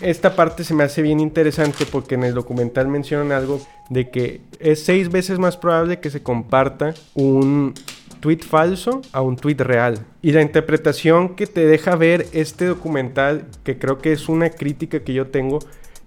Esta 0.00 0.36
parte 0.36 0.62
se 0.62 0.74
me 0.74 0.84
hace 0.84 1.02
bien 1.02 1.20
interesante 1.20 1.86
porque 1.86 2.16
en 2.16 2.24
el 2.24 2.34
documental 2.34 2.86
mencionan 2.86 3.32
algo 3.32 3.60
de 3.88 4.10
que 4.10 4.42
es 4.60 4.84
seis 4.84 5.10
veces 5.10 5.38
más 5.38 5.56
probable 5.56 6.00
que 6.00 6.10
se 6.10 6.22
comparta 6.22 6.94
un 7.14 7.72
tweet 8.20 8.38
falso 8.38 9.02
a 9.12 9.20
un 9.20 9.36
tweet 9.36 9.56
real. 9.58 10.04
Y 10.22 10.32
la 10.32 10.42
interpretación 10.42 11.36
que 11.36 11.46
te 11.46 11.66
deja 11.66 11.96
ver 11.96 12.26
este 12.32 12.66
documental, 12.66 13.46
que 13.64 13.78
creo 13.78 13.98
que 13.98 14.12
es 14.12 14.28
una 14.28 14.50
crítica 14.50 15.00
que 15.00 15.14
yo 15.14 15.28
tengo, 15.28 15.58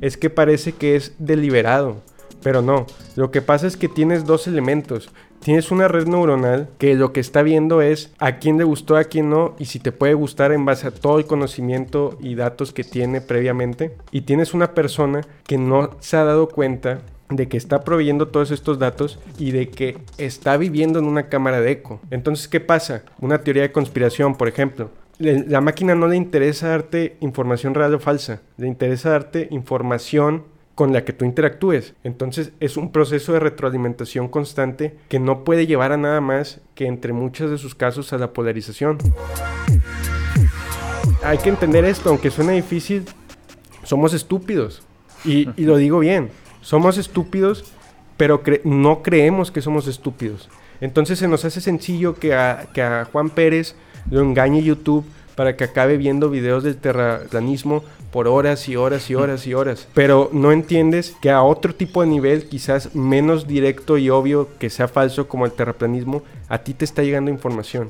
es 0.01 0.17
que 0.17 0.29
parece 0.29 0.73
que 0.73 0.95
es 0.95 1.13
deliberado. 1.19 2.01
Pero 2.41 2.61
no, 2.61 2.85
lo 3.15 3.31
que 3.31 3.41
pasa 3.41 3.67
es 3.67 3.75
que 3.75 3.89
tienes 3.89 4.25
dos 4.25 4.47
elementos. 4.47 5.09
Tienes 5.41 5.71
una 5.71 5.87
red 5.87 6.05
neuronal 6.05 6.69
que 6.77 6.95
lo 6.95 7.13
que 7.13 7.21
está 7.21 7.43
viendo 7.43 7.81
es 7.81 8.11
a 8.19 8.39
quién 8.39 8.57
le 8.57 8.65
gustó, 8.65 8.97
a 8.97 9.05
quién 9.05 9.29
no, 9.29 9.55
y 9.57 9.65
si 9.65 9.79
te 9.79 9.93
puede 9.93 10.13
gustar 10.13 10.51
en 10.51 10.65
base 10.65 10.87
a 10.87 10.91
todo 10.91 11.17
el 11.17 11.25
conocimiento 11.25 12.17
y 12.21 12.35
datos 12.35 12.73
que 12.73 12.83
tiene 12.83 13.21
previamente. 13.21 13.95
Y 14.11 14.21
tienes 14.21 14.53
una 14.53 14.73
persona 14.73 15.21
que 15.45 15.57
no 15.57 15.91
se 15.99 16.17
ha 16.17 16.25
dado 16.25 16.49
cuenta 16.49 17.01
de 17.29 17.47
que 17.47 17.57
está 17.57 17.83
proveyendo 17.83 18.27
todos 18.27 18.51
estos 18.51 18.79
datos 18.79 19.19
y 19.37 19.51
de 19.51 19.69
que 19.69 19.97
está 20.17 20.57
viviendo 20.57 20.99
en 20.99 21.05
una 21.05 21.29
cámara 21.29 21.61
de 21.61 21.71
eco. 21.71 22.01
Entonces, 22.11 22.47
¿qué 22.47 22.59
pasa? 22.59 23.03
Una 23.19 23.43
teoría 23.43 23.63
de 23.63 23.71
conspiración, 23.71 24.35
por 24.35 24.47
ejemplo. 24.47 24.89
La 25.19 25.61
máquina 25.61 25.95
no 25.95 26.07
le 26.07 26.15
interesa 26.15 26.69
darte 26.69 27.17
información 27.19 27.75
real 27.75 27.93
o 27.93 27.99
falsa, 27.99 28.41
le 28.57 28.67
interesa 28.67 29.09
darte 29.09 29.47
información 29.51 30.45
con 30.75 30.93
la 30.93 31.03
que 31.03 31.11
tú 31.11 31.25
interactúes. 31.25 31.93
Entonces 32.05 32.53
es 32.61 32.77
un 32.77 32.93
proceso 32.93 33.33
de 33.33 33.41
retroalimentación 33.41 34.29
constante 34.29 34.95
que 35.09 35.19
no 35.19 35.43
puede 35.43 35.67
llevar 35.67 35.91
a 35.91 35.97
nada 35.97 36.21
más 36.21 36.61
que 36.73 36.87
entre 36.87 37.11
muchos 37.11 37.51
de 37.51 37.57
sus 37.57 37.75
casos 37.75 38.13
a 38.13 38.17
la 38.17 38.31
polarización. 38.31 38.97
Hay 41.21 41.37
que 41.39 41.49
entender 41.49 41.83
esto, 41.83 42.09
aunque 42.09 42.31
suena 42.31 42.53
difícil, 42.53 43.03
somos 43.83 44.13
estúpidos. 44.13 44.83
Y 45.25 45.47
lo 45.57 45.75
digo 45.75 45.99
bien, 45.99 46.29
somos 46.61 46.97
estúpidos, 46.97 47.65
pero 48.17 48.41
no 48.63 49.01
creemos 49.01 49.51
que 49.51 49.61
somos 49.61 49.87
estúpidos. 49.87 50.49
Entonces 50.81 51.19
se 51.19 51.27
nos 51.27 51.45
hace 51.45 51.61
sencillo 51.61 52.15
que 52.15 52.33
a, 52.33 52.67
que 52.73 52.81
a 52.81 53.05
Juan 53.11 53.29
Pérez 53.29 53.75
lo 54.09 54.21
engañe 54.21 54.63
YouTube 54.63 55.05
para 55.35 55.55
que 55.55 55.63
acabe 55.63 55.97
viendo 55.97 56.29
videos 56.29 56.63
del 56.63 56.77
terraplanismo 56.77 57.83
por 58.11 58.27
horas 58.27 58.67
y 58.67 58.75
horas 58.75 59.09
y 59.09 59.15
horas 59.15 59.47
y 59.47 59.53
horas. 59.53 59.87
Pero 59.93 60.29
no 60.33 60.51
entiendes 60.51 61.15
que 61.21 61.31
a 61.31 61.43
otro 61.43 61.73
tipo 61.73 62.01
de 62.01 62.07
nivel, 62.07 62.49
quizás 62.49 62.93
menos 62.95 63.47
directo 63.47 63.97
y 63.97 64.09
obvio 64.09 64.49
que 64.59 64.69
sea 64.69 64.87
falso 64.87 65.27
como 65.27 65.45
el 65.45 65.53
terraplanismo, 65.53 66.23
a 66.49 66.57
ti 66.57 66.73
te 66.73 66.85
está 66.85 67.03
llegando 67.03 67.31
información. 67.31 67.89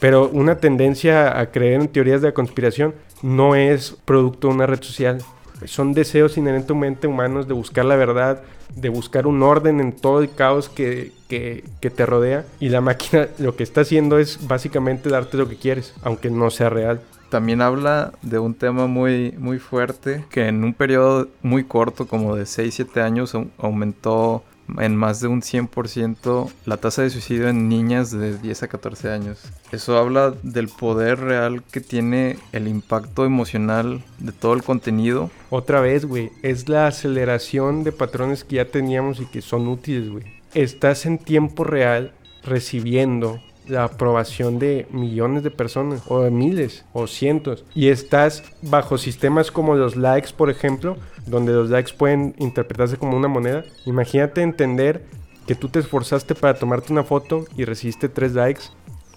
Pero 0.00 0.28
una 0.28 0.58
tendencia 0.58 1.38
a 1.38 1.50
creer 1.50 1.80
en 1.80 1.88
teorías 1.88 2.22
de 2.22 2.32
conspiración 2.32 2.94
no 3.22 3.54
es 3.54 3.96
producto 4.04 4.48
de 4.48 4.54
una 4.54 4.66
red 4.66 4.82
social. 4.82 5.18
Son 5.66 5.92
deseos 5.92 6.36
inherentemente 6.38 7.06
humanos 7.06 7.48
de 7.48 7.54
buscar 7.54 7.84
la 7.84 7.96
verdad, 7.96 8.42
de 8.74 8.88
buscar 8.88 9.26
un 9.26 9.42
orden 9.42 9.80
en 9.80 9.92
todo 9.92 10.20
el 10.20 10.30
caos 10.34 10.68
que, 10.68 11.12
que- 11.28 11.64
te 11.90 12.06
rodea. 12.06 12.44
Y 12.60 12.68
la 12.68 12.80
máquina 12.80 13.28
lo 13.38 13.56
que 13.56 13.62
está 13.62 13.80
haciendo 13.80 14.18
es 14.18 14.46
básicamente 14.46 15.08
darte 15.08 15.36
lo 15.36 15.48
que 15.48 15.56
quieres, 15.56 15.94
aunque 16.02 16.30
no 16.30 16.50
sea 16.50 16.68
real. 16.70 17.00
También 17.30 17.60
habla 17.60 18.12
de 18.22 18.38
un 18.38 18.54
tema 18.54 18.86
muy, 18.86 19.34
muy 19.38 19.58
fuerte 19.58 20.24
que 20.30 20.46
en 20.48 20.64
un 20.64 20.72
periodo 20.74 21.28
muy 21.42 21.64
corto, 21.64 22.06
como 22.06 22.36
de 22.36 22.44
6-7 22.44 23.00
años, 23.02 23.34
au- 23.34 23.48
aumentó 23.58 24.42
en 24.78 24.96
más 24.96 25.20
de 25.20 25.28
un 25.28 25.42
100% 25.42 26.50
la 26.66 26.76
tasa 26.76 27.02
de 27.02 27.10
suicidio 27.10 27.48
en 27.48 27.68
niñas 27.68 28.10
de 28.10 28.38
10 28.38 28.62
a 28.62 28.68
14 28.68 29.10
años. 29.10 29.38
Eso 29.72 29.98
habla 29.98 30.34
del 30.42 30.68
poder 30.68 31.20
real 31.20 31.62
que 31.62 31.80
tiene 31.80 32.38
el 32.52 32.68
impacto 32.68 33.24
emocional 33.24 34.02
de 34.18 34.32
todo 34.32 34.54
el 34.54 34.62
contenido. 34.62 35.30
Otra 35.50 35.80
vez, 35.80 36.04
güey, 36.04 36.30
es 36.42 36.68
la 36.68 36.86
aceleración 36.86 37.84
de 37.84 37.92
patrones 37.92 38.44
que 38.44 38.56
ya 38.56 38.66
teníamos 38.66 39.20
y 39.20 39.26
que 39.26 39.42
son 39.42 39.68
útiles, 39.68 40.10
güey. 40.10 40.24
Estás 40.54 41.06
en 41.06 41.18
tiempo 41.18 41.64
real 41.64 42.12
recibiendo 42.42 43.40
la 43.68 43.84
aprobación 43.84 44.58
de 44.58 44.86
millones 44.90 45.42
de 45.42 45.50
personas, 45.50 46.02
o 46.08 46.22
de 46.22 46.30
miles, 46.30 46.84
o 46.92 47.06
cientos. 47.06 47.64
Y 47.74 47.88
estás 47.88 48.42
bajo 48.62 48.98
sistemas 48.98 49.50
como 49.50 49.74
los 49.74 49.96
likes, 49.96 50.30
por 50.36 50.50
ejemplo, 50.50 50.96
donde 51.26 51.52
los 51.52 51.70
likes 51.70 51.92
pueden 51.96 52.34
interpretarse 52.38 52.96
como 52.96 53.16
una 53.16 53.28
moneda. 53.28 53.64
Imagínate 53.86 54.42
entender 54.42 55.04
que 55.46 55.54
tú 55.54 55.68
te 55.68 55.78
esforzaste 55.78 56.34
para 56.34 56.58
tomarte 56.58 56.92
una 56.92 57.04
foto 57.04 57.44
y 57.56 57.64
recibiste 57.64 58.08
tres 58.08 58.34
likes 58.34 58.64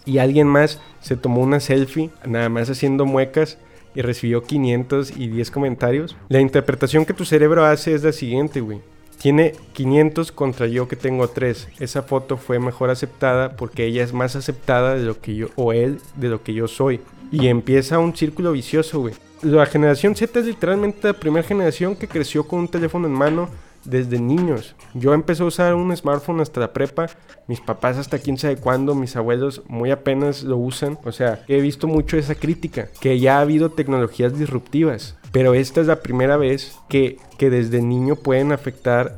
y 0.05 0.17
alguien 0.17 0.47
más 0.47 0.79
se 0.99 1.17
tomó 1.17 1.41
una 1.41 1.59
selfie, 1.59 2.09
nada 2.25 2.49
más 2.49 2.69
haciendo 2.69 3.05
muecas 3.05 3.57
y 3.93 4.01
recibió 4.01 4.43
510 4.43 5.51
comentarios. 5.51 6.15
La 6.29 6.39
interpretación 6.39 7.05
que 7.05 7.13
tu 7.13 7.25
cerebro 7.25 7.65
hace 7.65 7.93
es 7.93 8.03
la 8.03 8.11
siguiente, 8.11 8.61
güey. 8.61 8.81
Tiene 9.21 9.53
500 9.73 10.31
contra 10.31 10.65
yo 10.65 10.87
que 10.87 10.95
tengo 10.95 11.27
3. 11.27 11.67
Esa 11.79 12.01
foto 12.01 12.37
fue 12.37 12.57
mejor 12.57 12.89
aceptada 12.89 13.55
porque 13.55 13.85
ella 13.85 14.03
es 14.03 14.13
más 14.13 14.35
aceptada 14.35 14.95
de 14.95 15.05
lo 15.05 15.21
que 15.21 15.35
yo 15.35 15.49
o 15.55 15.73
él 15.73 15.99
de 16.15 16.29
lo 16.29 16.41
que 16.41 16.55
yo 16.55 16.67
soy. 16.67 17.01
Y 17.31 17.45
empieza 17.45 17.99
un 17.99 18.15
círculo 18.15 18.51
vicioso, 18.51 18.99
güey. 19.01 19.13
La 19.43 19.67
generación 19.67 20.15
Z 20.15 20.39
es 20.39 20.45
literalmente 20.47 21.07
la 21.07 21.13
primera 21.13 21.47
generación 21.47 21.95
que 21.95 22.07
creció 22.07 22.47
con 22.47 22.61
un 22.61 22.67
teléfono 22.67 23.05
en 23.05 23.13
mano 23.13 23.47
desde 23.85 24.19
niños. 24.19 24.75
Yo 24.93 25.13
empecé 25.13 25.43
a 25.43 25.47
usar 25.47 25.75
un 25.75 25.95
smartphone 25.95 26.41
hasta 26.41 26.59
la 26.59 26.73
prepa, 26.73 27.07
mis 27.47 27.59
papás 27.59 27.97
hasta 27.97 28.19
quién 28.19 28.37
sabe 28.37 28.57
cuándo, 28.57 28.95
mis 28.95 29.15
abuelos 29.15 29.63
muy 29.67 29.91
apenas 29.91 30.43
lo 30.43 30.57
usan. 30.57 30.97
O 31.03 31.11
sea, 31.11 31.43
he 31.47 31.61
visto 31.61 31.87
mucho 31.87 32.17
esa 32.17 32.35
crítica, 32.35 32.89
que 32.99 33.19
ya 33.19 33.37
ha 33.37 33.41
habido 33.41 33.71
tecnologías 33.71 34.37
disruptivas, 34.37 35.15
pero 35.31 35.53
esta 35.53 35.81
es 35.81 35.87
la 35.87 36.01
primera 36.01 36.37
vez 36.37 36.77
que, 36.89 37.17
que 37.37 37.49
desde 37.49 37.81
niño 37.81 38.15
pueden 38.15 38.51
afectar 38.51 39.17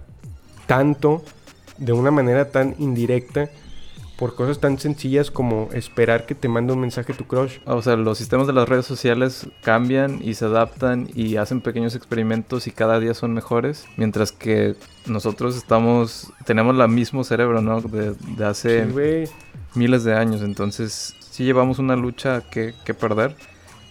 tanto, 0.65 1.24
de 1.77 1.91
una 1.91 2.12
manera 2.12 2.51
tan 2.51 2.75
indirecta, 2.79 3.50
por 4.24 4.36
cosas 4.36 4.60
tan 4.60 4.80
sencillas 4.80 5.32
como 5.32 5.68
esperar 5.74 6.25
que 6.25 6.34
te 6.34 6.48
mande 6.48 6.72
un 6.72 6.80
mensaje 6.80 7.13
tu 7.13 7.25
crush. 7.25 7.58
O 7.65 7.82
sea, 7.82 7.98
los 7.98 8.18
sistemas 8.18 8.48
de 8.48 8.53
las 8.53 8.70
redes 8.70 8.86
sociales 8.86 9.50
cambian 9.62 10.20
y 10.24 10.36
se 10.36 10.46
adaptan 10.46 11.10
y 11.13 11.36
hacen 11.36 11.60
pequeños 11.60 11.94
experimentos 11.94 12.65
y 12.65 12.72
cada 12.72 13.01
día 13.01 13.15
son 13.15 13.34
mejores, 13.34 13.86
mientras 13.98 14.32
que 14.32 14.75
nosotros 15.08 15.58
estamos, 15.58 16.32
tenemos 16.46 16.80
el 16.80 16.88
mismo 16.88 17.25
cerebro, 17.25 17.62
¿no? 17.62 17.82
De, 17.82 18.13
de 18.38 18.46
hace 18.46 18.86
Sí, 18.86 19.30
miles 19.75 20.06
de 20.06 20.13
años, 20.15 20.42
entonces 20.42 21.18
sí 21.20 21.44
llevamos 21.44 21.80
una 21.80 21.98
lucha 21.98 22.44
que, 22.50 22.74
que 22.86 22.94
perder, 22.94 23.36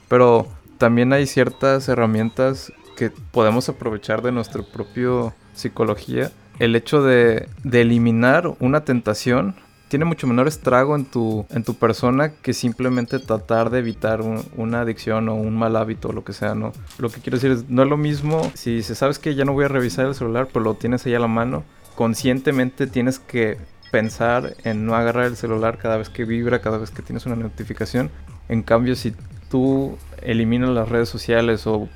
pero 0.08 0.48
también 0.78 1.12
hay 1.12 1.26
ciertas 1.26 1.90
herramientas 1.90 2.72
que 2.96 3.10
podemos 3.10 3.68
aprovechar 3.68 4.22
de 4.22 4.32
nuestra 4.32 4.62
propia 4.62 5.34
psicología. 5.52 6.32
El 6.58 6.74
hecho 6.74 7.02
de, 7.02 7.50
de 7.64 7.82
eliminar 7.82 8.54
una 8.60 8.86
tentación 8.86 9.56
tiene 9.92 10.06
mucho 10.06 10.26
menor 10.26 10.48
estrago 10.48 10.96
en 10.96 11.04
tu, 11.04 11.44
en 11.50 11.64
tu 11.64 11.74
persona 11.74 12.30
que 12.32 12.54
simplemente 12.54 13.18
tratar 13.18 13.68
de 13.68 13.80
evitar 13.80 14.22
un- 14.22 14.42
una 14.56 14.80
adicción 14.80 15.28
o 15.28 15.34
un 15.34 15.54
mal 15.54 15.76
hábito 15.76 16.08
o 16.08 16.12
lo 16.14 16.24
que 16.24 16.32
sea, 16.32 16.54
¿no? 16.54 16.72
Lo 16.98 17.10
que 17.10 17.20
quiero 17.20 17.36
decir 17.36 17.50
es, 17.50 17.68
no 17.68 17.82
es 17.82 17.90
lo 17.90 17.98
mismo 17.98 18.50
si 18.54 18.82
se 18.82 18.94
sabes 18.94 19.18
que 19.18 19.34
ya 19.34 19.44
no 19.44 19.52
voy 19.52 19.66
a 19.66 19.68
revisar 19.68 20.06
el 20.06 20.14
celular, 20.14 20.48
pero 20.50 20.64
lo 20.64 20.72
tienes 20.76 21.04
ahí 21.04 21.12
a 21.14 21.18
la 21.18 21.26
mano, 21.28 21.62
conscientemente 21.94 22.86
tienes 22.86 23.18
que 23.18 23.58
pensar 23.90 24.54
en 24.64 24.86
no 24.86 24.96
agarrar 24.96 25.26
el 25.26 25.36
celular 25.36 25.76
cada 25.76 25.98
vez 25.98 26.08
que 26.08 26.24
vibra, 26.24 26.62
cada 26.62 26.78
vez 26.78 26.90
que 26.90 27.02
tienes 27.02 27.26
una 27.26 27.36
notificación. 27.36 28.10
En 28.48 28.62
cambio, 28.62 28.96
si 28.96 29.12
tú 29.50 29.98
eliminas 30.22 30.70
las 30.70 30.88
redes 30.88 31.10
sociales 31.10 31.66
o 31.66 31.86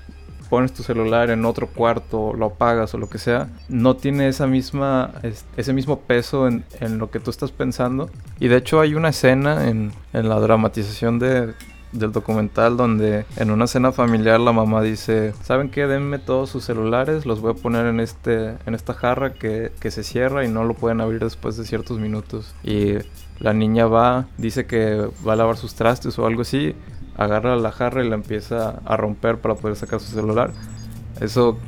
pones 0.48 0.72
tu 0.72 0.82
celular 0.82 1.30
en 1.30 1.44
otro 1.44 1.66
cuarto, 1.68 2.32
lo 2.34 2.46
apagas 2.46 2.94
o 2.94 2.98
lo 2.98 3.08
que 3.08 3.18
sea, 3.18 3.48
no 3.68 3.96
tiene 3.96 4.28
esa 4.28 4.46
misma, 4.46 5.12
es- 5.22 5.44
ese 5.56 5.72
mismo 5.72 6.00
peso 6.00 6.46
en, 6.48 6.64
en 6.80 6.98
lo 6.98 7.10
que 7.10 7.20
tú 7.20 7.30
estás 7.30 7.50
pensando. 7.52 8.10
Y 8.40 8.48
de 8.48 8.56
hecho 8.56 8.80
hay 8.80 8.94
una 8.94 9.08
escena 9.10 9.68
en, 9.68 9.92
en 10.12 10.28
la 10.28 10.38
dramatización 10.40 11.18
de, 11.18 11.54
del 11.92 12.12
documental 12.12 12.76
donde 12.76 13.24
en 13.36 13.50
una 13.50 13.66
cena 13.66 13.92
familiar 13.92 14.38
la 14.40 14.52
mamá 14.52 14.82
dice, 14.82 15.32
¿saben 15.42 15.70
qué? 15.70 15.86
Denme 15.86 16.18
todos 16.18 16.50
sus 16.50 16.64
celulares, 16.64 17.26
los 17.26 17.40
voy 17.40 17.52
a 17.52 17.54
poner 17.54 17.86
en, 17.86 18.00
este, 18.00 18.54
en 18.66 18.74
esta 18.74 18.92
jarra 18.94 19.32
que, 19.34 19.72
que 19.80 19.90
se 19.90 20.02
cierra 20.02 20.44
y 20.44 20.48
no 20.48 20.64
lo 20.64 20.74
pueden 20.74 21.00
abrir 21.00 21.20
después 21.22 21.56
de 21.56 21.64
ciertos 21.64 21.98
minutos. 21.98 22.54
Y 22.64 22.94
la 23.38 23.52
niña 23.52 23.86
va, 23.86 24.26
dice 24.38 24.66
que 24.66 25.08
va 25.26 25.34
a 25.34 25.36
lavar 25.36 25.56
sus 25.56 25.74
trastes 25.74 26.18
o 26.18 26.26
algo 26.26 26.42
así, 26.42 26.74
agarra 27.16 27.56
la 27.56 27.72
jarra 27.72 28.04
y 28.04 28.08
la 28.08 28.14
empieza 28.14 28.80
a 28.84 28.96
romper 28.96 29.38
para 29.38 29.54
poder 29.54 29.76
sacar 29.76 30.00
su 30.00 30.12
celular. 30.12 30.50
Eso 31.20 31.58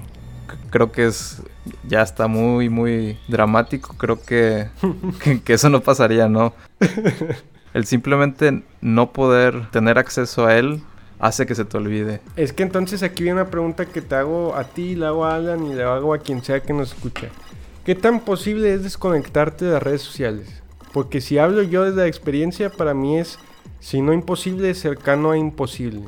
creo 0.71 0.93
que 0.93 1.07
es 1.07 1.43
ya 1.87 2.03
está 2.03 2.29
muy 2.29 2.69
muy 2.69 3.19
dramático. 3.29 3.95
Creo 3.97 4.21
que, 4.23 4.69
que, 5.23 5.41
que 5.41 5.53
eso 5.53 5.69
no 5.69 5.81
pasaría, 5.81 6.29
¿no? 6.29 6.53
El 7.75 7.87
simplemente 7.87 8.63
no 8.81 9.13
poder 9.13 9.71
tener 9.71 9.99
acceso 9.99 10.47
a 10.47 10.57
él 10.57 10.83
hace 11.19 11.47
que 11.47 11.55
se 11.55 11.65
te 11.65 11.77
olvide. 11.77 12.21
Es 12.37 12.53
que 12.53 12.63
entonces 12.63 13.03
aquí 13.03 13.25
viene 13.25 13.41
una 13.41 13.51
pregunta 13.51 13.87
que 13.87 14.01
te 14.01 14.15
hago 14.15 14.55
a 14.55 14.65
ti, 14.65 14.95
la 14.95 15.09
hago 15.09 15.25
a 15.25 15.35
Alan 15.35 15.67
y 15.67 15.75
la 15.75 15.95
hago 15.95 16.15
a 16.15 16.19
quien 16.19 16.43
sea 16.43 16.61
que 16.61 16.73
nos 16.73 16.93
escuche. 16.93 17.29
¿Qué 17.85 17.95
tan 17.95 18.21
posible 18.21 18.73
es 18.73 18.83
desconectarte 18.83 19.65
de 19.65 19.73
las 19.73 19.83
redes 19.83 20.03
sociales? 20.03 20.63
Porque 20.93 21.21
si 21.21 21.39
hablo 21.39 21.63
yo 21.63 21.85
desde 21.85 22.03
la 22.03 22.07
experiencia, 22.07 22.71
para 22.71 22.95
mí 22.95 23.19
es, 23.19 23.39
si 23.81 24.03
no 24.03 24.13
imposible, 24.13 24.75
cercano 24.75 25.31
a 25.31 25.39
imposible. 25.39 26.03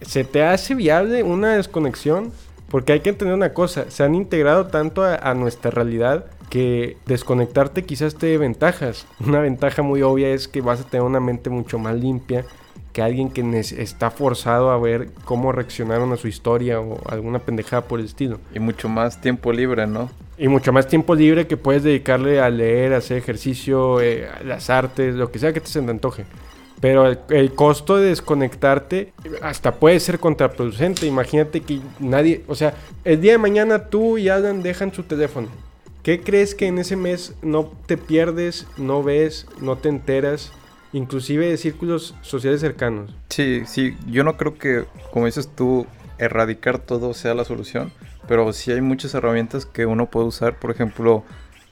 ¿Se 0.00 0.24
te 0.24 0.42
hace 0.42 0.74
viable 0.74 1.22
una 1.22 1.54
desconexión? 1.54 2.32
Porque 2.68 2.92
hay 2.92 3.00
que 3.00 3.10
entender 3.10 3.34
una 3.34 3.52
cosa, 3.52 3.90
se 3.90 4.02
han 4.02 4.14
integrado 4.14 4.68
tanto 4.68 5.02
a, 5.02 5.16
a 5.16 5.34
nuestra 5.34 5.70
realidad 5.70 6.26
que 6.52 6.98
desconectarte 7.06 7.84
quizás 7.84 8.14
te 8.14 8.26
dé 8.26 8.36
ventajas. 8.38 9.06
Una 9.26 9.40
ventaja 9.40 9.82
muy 9.82 10.02
obvia 10.02 10.28
es 10.28 10.48
que 10.48 10.60
vas 10.60 10.82
a 10.82 10.84
tener 10.84 11.02
una 11.02 11.18
mente 11.18 11.48
mucho 11.48 11.78
más 11.78 11.96
limpia 11.96 12.44
que 12.92 13.00
alguien 13.00 13.30
que 13.30 13.58
está 13.58 14.10
forzado 14.10 14.70
a 14.70 14.78
ver 14.78 15.10
cómo 15.24 15.50
reaccionaron 15.50 16.12
a 16.12 16.16
su 16.16 16.28
historia 16.28 16.78
o 16.80 17.00
alguna 17.08 17.38
pendejada 17.38 17.82
por 17.82 18.00
el 18.00 18.06
estilo. 18.06 18.38
Y 18.54 18.58
mucho 18.58 18.88
más 18.88 19.20
tiempo 19.20 19.52
libre, 19.52 19.86
¿no? 19.86 20.10
Y 20.36 20.48
mucho 20.48 20.72
más 20.72 20.86
tiempo 20.86 21.14
libre 21.14 21.46
que 21.46 21.56
puedes 21.56 21.82
dedicarle 21.82 22.40
a 22.40 22.50
leer, 22.50 22.92
a 22.92 22.98
hacer 22.98 23.16
ejercicio, 23.16 24.00
eh, 24.00 24.28
a 24.28 24.42
las 24.42 24.68
artes, 24.68 25.14
lo 25.14 25.30
que 25.30 25.38
sea 25.38 25.52
que 25.52 25.60
te 25.60 25.68
se 25.68 25.80
te 25.80 25.90
antoje. 25.90 26.26
Pero 26.82 27.06
el, 27.06 27.20
el 27.30 27.54
costo 27.54 27.96
de 27.96 28.08
desconectarte 28.08 29.14
hasta 29.40 29.76
puede 29.76 30.00
ser 30.00 30.18
contraproducente. 30.18 31.06
Imagínate 31.06 31.60
que 31.60 31.80
nadie, 32.00 32.42
o 32.48 32.56
sea, 32.56 32.74
el 33.04 33.20
día 33.20 33.32
de 33.32 33.38
mañana 33.38 33.86
tú 33.86 34.18
y 34.18 34.28
Alan 34.28 34.62
dejan 34.62 34.92
su 34.92 35.04
teléfono. 35.04 35.48
¿Qué 36.02 36.20
crees 36.20 36.56
que 36.56 36.66
en 36.66 36.78
ese 36.78 36.96
mes 36.96 37.34
no 37.42 37.72
te 37.86 37.96
pierdes, 37.96 38.66
no 38.76 39.04
ves, 39.04 39.46
no 39.60 39.78
te 39.78 39.88
enteras, 39.88 40.52
inclusive 40.92 41.46
de 41.46 41.56
círculos 41.56 42.16
sociales 42.22 42.60
cercanos? 42.60 43.14
Sí, 43.28 43.62
sí, 43.66 43.96
yo 44.08 44.24
no 44.24 44.36
creo 44.36 44.58
que, 44.58 44.84
como 45.12 45.26
dices 45.26 45.48
tú, 45.54 45.86
erradicar 46.18 46.80
todo 46.80 47.14
sea 47.14 47.34
la 47.34 47.44
solución, 47.44 47.92
pero 48.26 48.52
sí 48.52 48.72
hay 48.72 48.80
muchas 48.80 49.14
herramientas 49.14 49.64
que 49.64 49.86
uno 49.86 50.06
puede 50.06 50.26
usar. 50.26 50.58
Por 50.58 50.72
ejemplo, 50.72 51.22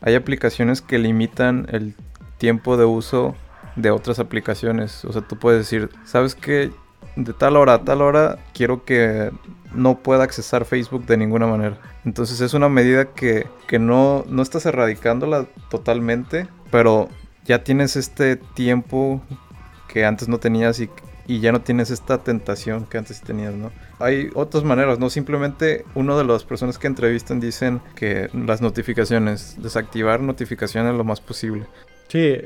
hay 0.00 0.14
aplicaciones 0.14 0.80
que 0.80 1.00
limitan 1.00 1.66
el 1.72 1.94
tiempo 2.38 2.76
de 2.76 2.84
uso 2.84 3.34
de 3.76 3.90
otras 3.90 4.18
aplicaciones. 4.18 5.04
O 5.04 5.12
sea, 5.12 5.22
tú 5.22 5.38
puedes 5.38 5.60
decir, 5.60 5.90
¿sabes 6.04 6.34
qué? 6.34 6.70
De 7.16 7.32
tal 7.32 7.56
hora 7.56 7.74
a 7.74 7.84
tal 7.84 8.02
hora 8.02 8.38
quiero 8.52 8.84
que 8.84 9.30
no 9.74 9.98
pueda 9.98 10.24
accesar 10.24 10.64
Facebook 10.64 11.06
de 11.06 11.16
ninguna 11.16 11.46
manera. 11.46 11.78
Entonces 12.04 12.40
es 12.40 12.54
una 12.54 12.68
medida 12.68 13.06
que, 13.06 13.46
que 13.66 13.78
no, 13.78 14.24
no 14.28 14.42
estás 14.42 14.66
erradicándola 14.66 15.46
totalmente, 15.70 16.48
pero 16.70 17.08
ya 17.44 17.64
tienes 17.64 17.96
este 17.96 18.36
tiempo 18.36 19.22
que 19.88 20.04
antes 20.04 20.28
no 20.28 20.38
tenías 20.38 20.78
y, 20.80 20.88
y 21.26 21.40
ya 21.40 21.52
no 21.52 21.60
tienes 21.60 21.90
esta 21.90 22.18
tentación 22.18 22.86
que 22.86 22.98
antes 22.98 23.20
tenías, 23.20 23.54
¿no? 23.54 23.70
Hay 23.98 24.30
otras 24.34 24.64
maneras, 24.64 24.98
¿no? 24.98 25.10
Simplemente 25.10 25.84
uno 25.94 26.16
de 26.16 26.24
las 26.24 26.44
personas 26.44 26.78
que 26.78 26.86
entrevistan 26.86 27.40
dicen 27.40 27.80
que 27.94 28.30
las 28.32 28.60
notificaciones, 28.60 29.56
desactivar 29.60 30.20
notificaciones 30.20 30.94
lo 30.94 31.04
más 31.04 31.20
posible. 31.20 31.66
Sí, 32.10 32.36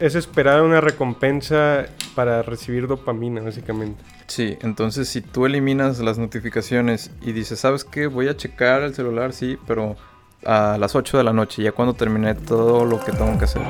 es 0.00 0.16
esperar 0.16 0.62
una 0.62 0.80
recompensa 0.80 1.86
para 2.16 2.42
recibir 2.42 2.88
dopamina, 2.88 3.40
básicamente. 3.40 4.02
Sí, 4.26 4.58
entonces 4.62 5.08
si 5.08 5.20
tú 5.20 5.46
eliminas 5.46 6.00
las 6.00 6.18
notificaciones 6.18 7.12
y 7.20 7.30
dices, 7.30 7.60
¿sabes 7.60 7.84
qué? 7.84 8.08
Voy 8.08 8.26
a 8.26 8.36
checar 8.36 8.82
el 8.82 8.96
celular, 8.96 9.32
sí, 9.32 9.56
pero 9.64 9.94
a 10.44 10.76
las 10.76 10.96
8 10.96 11.18
de 11.18 11.22
la 11.22 11.32
noche, 11.32 11.62
ya 11.62 11.70
cuando 11.70 11.94
terminé 11.94 12.34
todo 12.34 12.84
lo 12.84 12.98
que 12.98 13.12
tengo 13.12 13.38
que 13.38 13.44
hacer. 13.44 13.62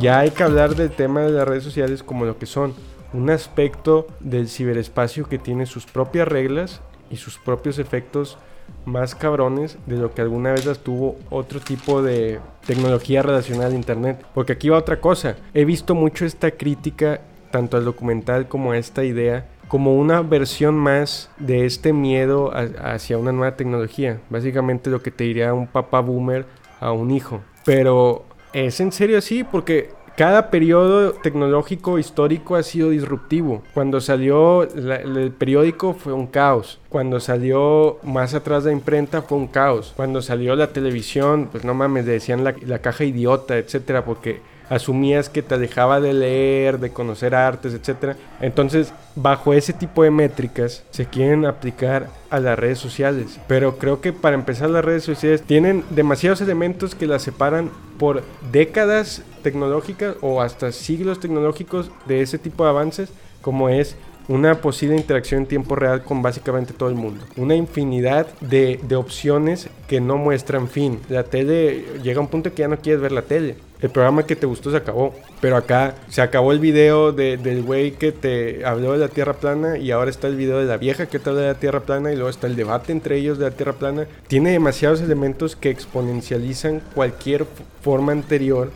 Ya 0.00 0.20
hay 0.20 0.30
que 0.30 0.42
hablar 0.42 0.74
del 0.74 0.90
tema 0.90 1.20
de 1.20 1.32
las 1.32 1.46
redes 1.46 1.64
sociales 1.64 2.02
como 2.02 2.24
lo 2.24 2.38
que 2.38 2.46
son, 2.46 2.72
un 3.12 3.28
aspecto 3.28 4.06
del 4.20 4.48
ciberespacio 4.48 5.28
que 5.28 5.38
tiene 5.38 5.66
sus 5.66 5.84
propias 5.84 6.26
reglas 6.26 6.80
y 7.10 7.16
sus 7.16 7.36
propios 7.36 7.78
efectos 7.78 8.38
más 8.84 9.14
cabrones 9.14 9.78
de 9.86 9.96
lo 9.96 10.14
que 10.14 10.22
alguna 10.22 10.52
vez 10.52 10.66
las 10.66 10.78
tuvo 10.78 11.16
otro 11.30 11.60
tipo 11.60 12.02
de 12.02 12.40
tecnología 12.66 13.22
relacionada 13.22 13.70
a 13.70 13.74
internet. 13.74 14.24
Porque 14.34 14.52
aquí 14.52 14.68
va 14.68 14.78
otra 14.78 15.00
cosa. 15.00 15.36
He 15.54 15.64
visto 15.64 15.94
mucho 15.94 16.24
esta 16.24 16.50
crítica, 16.50 17.20
tanto 17.50 17.76
al 17.76 17.84
documental 17.84 18.48
como 18.48 18.72
a 18.72 18.78
esta 18.78 19.04
idea, 19.04 19.46
como 19.68 19.96
una 19.96 20.22
versión 20.22 20.74
más 20.74 21.30
de 21.38 21.66
este 21.66 21.92
miedo 21.92 22.52
hacia 22.82 23.18
una 23.18 23.32
nueva 23.32 23.56
tecnología. 23.56 24.20
Básicamente 24.30 24.90
lo 24.90 25.02
que 25.02 25.10
te 25.10 25.24
diría 25.24 25.52
un 25.54 25.66
papá 25.66 26.00
boomer 26.00 26.46
a 26.80 26.92
un 26.92 27.10
hijo. 27.10 27.40
Pero 27.64 28.24
es 28.52 28.80
en 28.80 28.92
serio 28.92 29.18
así, 29.18 29.44
porque 29.44 29.90
cada 30.18 30.50
periodo 30.50 31.12
tecnológico 31.12 31.96
histórico 31.96 32.56
ha 32.56 32.64
sido 32.64 32.90
disruptivo. 32.90 33.62
Cuando 33.72 34.00
salió 34.00 34.64
el 34.64 35.30
periódico 35.30 35.94
fue 35.94 36.12
un 36.12 36.26
caos. 36.26 36.80
Cuando 36.88 37.20
salió 37.20 37.98
más 38.02 38.34
atrás 38.34 38.64
la 38.64 38.72
imprenta 38.72 39.22
fue 39.22 39.38
un 39.38 39.46
caos. 39.46 39.92
Cuando 39.94 40.20
salió 40.20 40.56
la 40.56 40.72
televisión, 40.72 41.48
pues 41.52 41.64
no 41.64 41.72
mames, 41.72 42.04
le 42.04 42.14
decían 42.14 42.42
la, 42.42 42.52
la 42.66 42.80
caja 42.80 43.04
idiota, 43.04 43.58
etcétera, 43.58 44.04
porque 44.04 44.40
asumías 44.68 45.28
que 45.28 45.42
te 45.42 45.54
alejaba 45.54 46.00
de 46.00 46.12
leer, 46.12 46.78
de 46.78 46.90
conocer 46.90 47.34
artes, 47.34 47.74
etcétera. 47.74 48.16
Entonces, 48.40 48.92
bajo 49.14 49.52
ese 49.52 49.72
tipo 49.72 50.02
de 50.02 50.10
métricas 50.10 50.84
se 50.90 51.06
quieren 51.06 51.46
aplicar 51.46 52.08
a 52.30 52.40
las 52.40 52.58
redes 52.58 52.78
sociales. 52.78 53.38
Pero 53.46 53.78
creo 53.78 54.00
que 54.00 54.12
para 54.12 54.34
empezar 54.34 54.70
las 54.70 54.84
redes 54.84 55.04
sociales 55.04 55.42
tienen 55.42 55.84
demasiados 55.90 56.40
elementos 56.40 56.94
que 56.94 57.06
las 57.06 57.22
separan 57.22 57.70
por 57.98 58.22
décadas 58.52 59.22
tecnológicas 59.42 60.16
o 60.20 60.42
hasta 60.42 60.72
siglos 60.72 61.20
tecnológicos 61.20 61.90
de 62.06 62.22
ese 62.22 62.38
tipo 62.38 62.64
de 62.64 62.70
avances, 62.70 63.10
como 63.40 63.68
es 63.68 63.96
una 64.28 64.60
posible 64.60 64.94
interacción 64.96 65.40
en 65.42 65.46
tiempo 65.46 65.74
real 65.74 66.02
con 66.04 66.20
básicamente 66.22 66.74
todo 66.74 66.88
el 66.90 66.94
mundo. 66.94 67.24
Una 67.36 67.54
infinidad 67.54 68.26
de, 68.40 68.78
opciones 68.96 69.68
que 69.88 70.00
no 70.00 70.16
muestran 70.18 70.68
fin. 70.68 71.00
La 71.08 71.24
tele 71.24 71.84
llega 72.02 72.18
a 72.18 72.22
un 72.22 72.28
punto 72.28 72.52
que 72.52 72.60
ya 72.62 72.68
no 72.68 72.76
quieres 72.78 73.00
ver 73.00 73.12
la 73.12 73.22
tele. 73.22 73.56
El 73.80 73.90
programa 73.90 74.24
que 74.26 74.34
te 74.36 74.44
gustó 74.44 74.70
se 74.70 74.76
acabó. 74.76 75.14
Pero 75.40 75.56
acá 75.56 75.94
se 76.08 76.20
acabó 76.20 76.50
el 76.52 76.58
video 76.58 77.12
de- 77.12 77.36
del 77.36 77.62
güey 77.62 77.92
que 77.92 78.10
te 78.12 78.66
habló 78.66 78.92
de 78.92 78.98
la 78.98 79.08
Tierra 79.08 79.34
plana 79.34 79.78
y 79.78 79.92
ahora 79.92 80.10
está 80.10 80.26
el 80.26 80.36
video 80.36 80.58
de 80.58 80.66
la 80.66 80.76
vieja 80.76 81.06
que 81.06 81.18
te 81.20 81.30
habla 81.30 81.42
de 81.42 81.48
la 81.48 81.54
Tierra 81.60 81.80
plana 81.80 82.12
y 82.12 82.16
luego 82.16 82.28
está 82.28 82.48
el 82.48 82.56
debate 82.56 82.92
entre 82.92 83.16
ellos 83.16 83.38
de 83.38 83.44
la 83.44 83.52
Tierra 83.56 83.74
plana. 83.74 84.06
Tiene 84.26 84.50
demasiados 84.50 85.00
elementos 85.00 85.54
que 85.56 85.70
exponencializan 85.70 86.82
cualquier 86.94 87.46
forma 87.82 88.12
anterior 88.12 88.70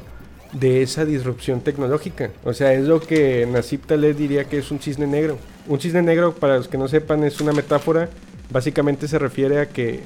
de 0.52 0.82
esa 0.82 1.04
disrupción 1.04 1.60
tecnológica. 1.60 2.30
O 2.44 2.52
sea, 2.52 2.72
es 2.74 2.84
lo 2.86 3.00
que 3.00 3.46
Nasib 3.50 3.86
Taleb 3.86 4.16
diría 4.16 4.44
que 4.44 4.58
es 4.58 4.70
un 4.70 4.80
cisne 4.80 5.06
negro. 5.06 5.38
Un 5.66 5.80
cisne 5.80 6.02
negro, 6.02 6.34
para 6.34 6.56
los 6.56 6.68
que 6.68 6.78
no 6.78 6.88
sepan, 6.88 7.24
es 7.24 7.40
una 7.40 7.52
metáfora. 7.52 8.08
Básicamente 8.50 9.08
se 9.08 9.18
refiere 9.18 9.60
a 9.60 9.68
que 9.68 10.00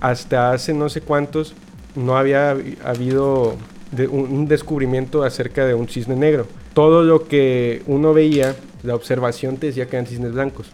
hasta 0.00 0.52
hace 0.52 0.72
no 0.72 0.88
sé 0.88 1.02
cuántos 1.02 1.54
no 1.94 2.16
había 2.16 2.54
habi- 2.54 2.76
habido 2.84 3.56
un 4.10 4.48
descubrimiento 4.48 5.22
acerca 5.22 5.66
de 5.66 5.74
un 5.74 5.86
cisne 5.88 6.16
negro. 6.16 6.46
Todo 6.72 7.02
lo 7.02 7.28
que 7.28 7.82
uno 7.86 8.14
veía, 8.14 8.56
la 8.82 8.94
observación 8.94 9.58
te 9.58 9.66
decía 9.66 9.86
que 9.86 9.96
eran 9.96 10.06
cisnes 10.06 10.32
blancos. 10.32 10.68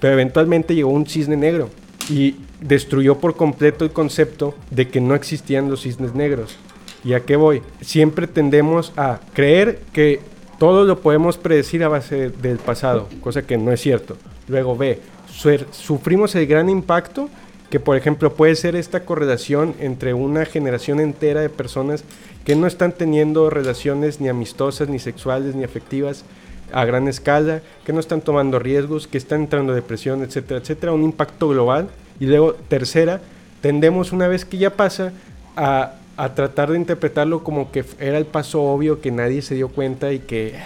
Pero 0.00 0.14
eventualmente 0.14 0.74
llegó 0.74 0.90
un 0.90 1.06
cisne 1.06 1.36
negro 1.36 1.70
y 2.10 2.34
destruyó 2.60 3.18
por 3.18 3.36
completo 3.36 3.84
el 3.84 3.92
concepto 3.92 4.56
de 4.72 4.88
que 4.88 5.00
no 5.00 5.14
existían 5.14 5.70
los 5.70 5.82
cisnes 5.82 6.14
negros. 6.14 6.56
¿Y 7.04 7.12
a 7.12 7.20
qué 7.20 7.36
voy? 7.36 7.62
Siempre 7.80 8.26
tendemos 8.26 8.92
a 8.96 9.20
creer 9.34 9.80
que 9.92 10.20
todo 10.58 10.84
lo 10.84 11.00
podemos 11.00 11.36
predecir 11.36 11.84
a 11.84 11.88
base 11.88 12.30
del 12.30 12.58
pasado, 12.58 13.08
cosa 13.20 13.42
que 13.42 13.58
no 13.58 13.72
es 13.72 13.80
cierto. 13.80 14.16
Luego 14.48 14.76
suer- 14.76 15.66
sufrimos 15.70 16.34
el 16.34 16.46
gran 16.46 16.68
impacto 16.70 17.28
que 17.70 17.80
por 17.80 17.96
ejemplo 17.96 18.32
puede 18.34 18.54
ser 18.54 18.76
esta 18.76 19.04
correlación 19.04 19.74
entre 19.80 20.14
una 20.14 20.44
generación 20.44 21.00
entera 21.00 21.40
de 21.40 21.48
personas 21.48 22.04
que 22.44 22.54
no 22.54 22.66
están 22.68 22.92
teniendo 22.92 23.50
relaciones 23.50 24.20
ni 24.20 24.28
amistosas, 24.28 24.88
ni 24.88 24.98
sexuales, 25.00 25.54
ni 25.56 25.64
afectivas 25.64 26.24
a 26.72 26.84
gran 26.84 27.08
escala, 27.08 27.62
que 27.84 27.92
no 27.92 28.00
están 28.00 28.20
tomando 28.20 28.58
riesgos, 28.58 29.06
que 29.08 29.18
están 29.18 29.42
entrando 29.42 29.72
en 29.72 29.76
depresión, 29.76 30.22
etcétera, 30.22 30.60
etcétera, 30.60 30.92
un 30.92 31.02
impacto 31.02 31.48
global. 31.48 31.88
Y 32.20 32.26
luego, 32.26 32.54
tercera, 32.68 33.20
tendemos 33.60 34.12
una 34.12 34.28
vez 34.28 34.44
que 34.44 34.58
ya 34.58 34.70
pasa 34.70 35.12
a, 35.56 35.94
a 36.16 36.34
tratar 36.34 36.70
de 36.70 36.78
interpretarlo 36.78 37.42
como 37.42 37.70
que 37.70 37.84
era 37.98 38.18
el 38.18 38.26
paso 38.26 38.62
obvio, 38.62 39.00
que 39.00 39.10
nadie 39.10 39.42
se 39.42 39.54
dio 39.54 39.68
cuenta 39.68 40.12
y 40.12 40.20
que 40.20 40.48
eh, 40.48 40.64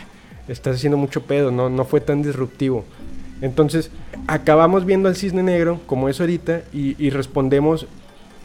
estás 0.48 0.76
haciendo 0.76 0.96
mucho 0.96 1.22
pedo, 1.22 1.50
no, 1.50 1.70
no 1.70 1.84
fue 1.84 2.00
tan 2.00 2.22
disruptivo. 2.22 2.84
Entonces, 3.40 3.90
acabamos 4.26 4.84
viendo 4.84 5.08
al 5.08 5.16
cisne 5.16 5.42
negro, 5.42 5.80
como 5.87 6.08
es 6.08 6.20
ahorita, 6.20 6.62
y, 6.72 7.02
y 7.02 7.11
respondemos 7.11 7.87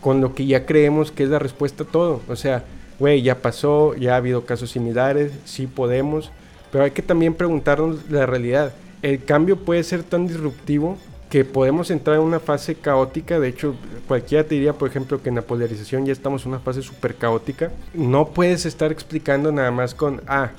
con 0.01 0.21
lo 0.21 0.35
que 0.35 0.45
ya 0.45 0.65
creemos 0.65 1.11
que 1.11 1.23
es 1.23 1.29
la 1.29 1.39
respuesta 1.39 1.83
a 1.83 1.87
todo. 1.87 2.21
O 2.27 2.35
sea, 2.35 2.63
güey, 2.99 3.21
ya 3.21 3.41
pasó, 3.41 3.95
ya 3.95 4.13
ha 4.13 4.17
habido 4.17 4.45
casos 4.45 4.71
similares, 4.71 5.31
sí 5.45 5.65
podemos, 5.65 6.31
pero 6.71 6.83
hay 6.83 6.91
que 6.91 7.01
también 7.01 7.33
preguntarnos 7.33 8.09
la 8.09 8.25
realidad. 8.25 8.73
El 9.01 9.23
cambio 9.23 9.57
puede 9.57 9.83
ser 9.83 10.03
tan 10.03 10.27
disruptivo 10.27 10.97
que 11.33 11.43
podemos 11.43 11.89
entrar 11.89 12.17
en 12.17 12.21
una 12.21 12.39
fase 12.39 12.75
caótica. 12.75 13.39
De 13.39 13.47
hecho, 13.47 13.73
cualquiera 14.07 14.43
te 14.43 14.53
diría, 14.53 14.73
por 14.73 14.87
ejemplo, 14.87 15.19
que 15.19 15.29
en 15.29 15.35
la 15.35 15.41
polarización 15.41 16.05
ya 16.05 16.11
estamos 16.11 16.43
en 16.43 16.49
una 16.49 16.59
fase 16.59 16.83
súper 16.83 17.15
caótica. 17.15 17.71
No 17.95 18.27
puedes 18.27 18.67
estar 18.67 18.91
explicando 18.91 19.51
nada 19.51 19.71
más 19.71 19.95
con, 19.95 20.21
ah, 20.27 20.51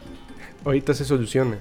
ahorita 0.64 0.92
se 0.92 1.04
soluciona. 1.04 1.58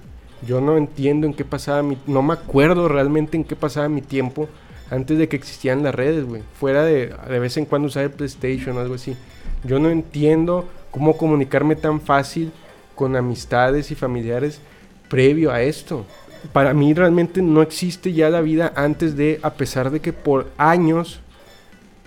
Yo 0.47 0.61
no 0.61 0.77
entiendo 0.77 1.27
en 1.27 1.35
qué 1.35 1.45
pasaba 1.45 1.83
mi... 1.83 1.95
No 2.07 2.23
me 2.23 2.33
acuerdo 2.33 2.87
realmente 2.87 3.37
en 3.37 3.43
qué 3.43 3.55
pasaba 3.55 3.87
mi 3.87 4.01
tiempo 4.01 4.49
antes 4.89 5.15
de 5.19 5.29
que 5.29 5.35
existían 5.35 5.83
las 5.83 5.93
redes, 5.93 6.25
güey. 6.25 6.41
Fuera 6.59 6.83
de 6.83 7.13
de 7.29 7.37
vez 7.37 7.55
en 7.57 7.65
cuando 7.65 7.89
usar 7.89 8.05
el 8.05 8.09
PlayStation 8.09 8.75
o 8.77 8.79
algo 8.79 8.95
así. 8.95 9.15
Yo 9.63 9.77
no 9.77 9.91
entiendo 9.91 10.67
cómo 10.89 11.17
comunicarme 11.17 11.75
tan 11.75 12.01
fácil 12.01 12.51
con 12.95 13.15
amistades 13.15 13.91
y 13.91 13.95
familiares 13.95 14.59
previo 15.07 15.51
a 15.51 15.61
esto. 15.61 16.07
Para 16.51 16.73
mí 16.73 16.93
realmente 16.93 17.41
no 17.41 17.61
existe 17.61 18.13
ya 18.13 18.29
la 18.29 18.41
vida 18.41 18.73
antes 18.75 19.15
de, 19.15 19.39
a 19.43 19.53
pesar 19.53 19.89
de 19.91 20.01
que 20.01 20.13
por 20.13 20.51
años, 20.57 21.21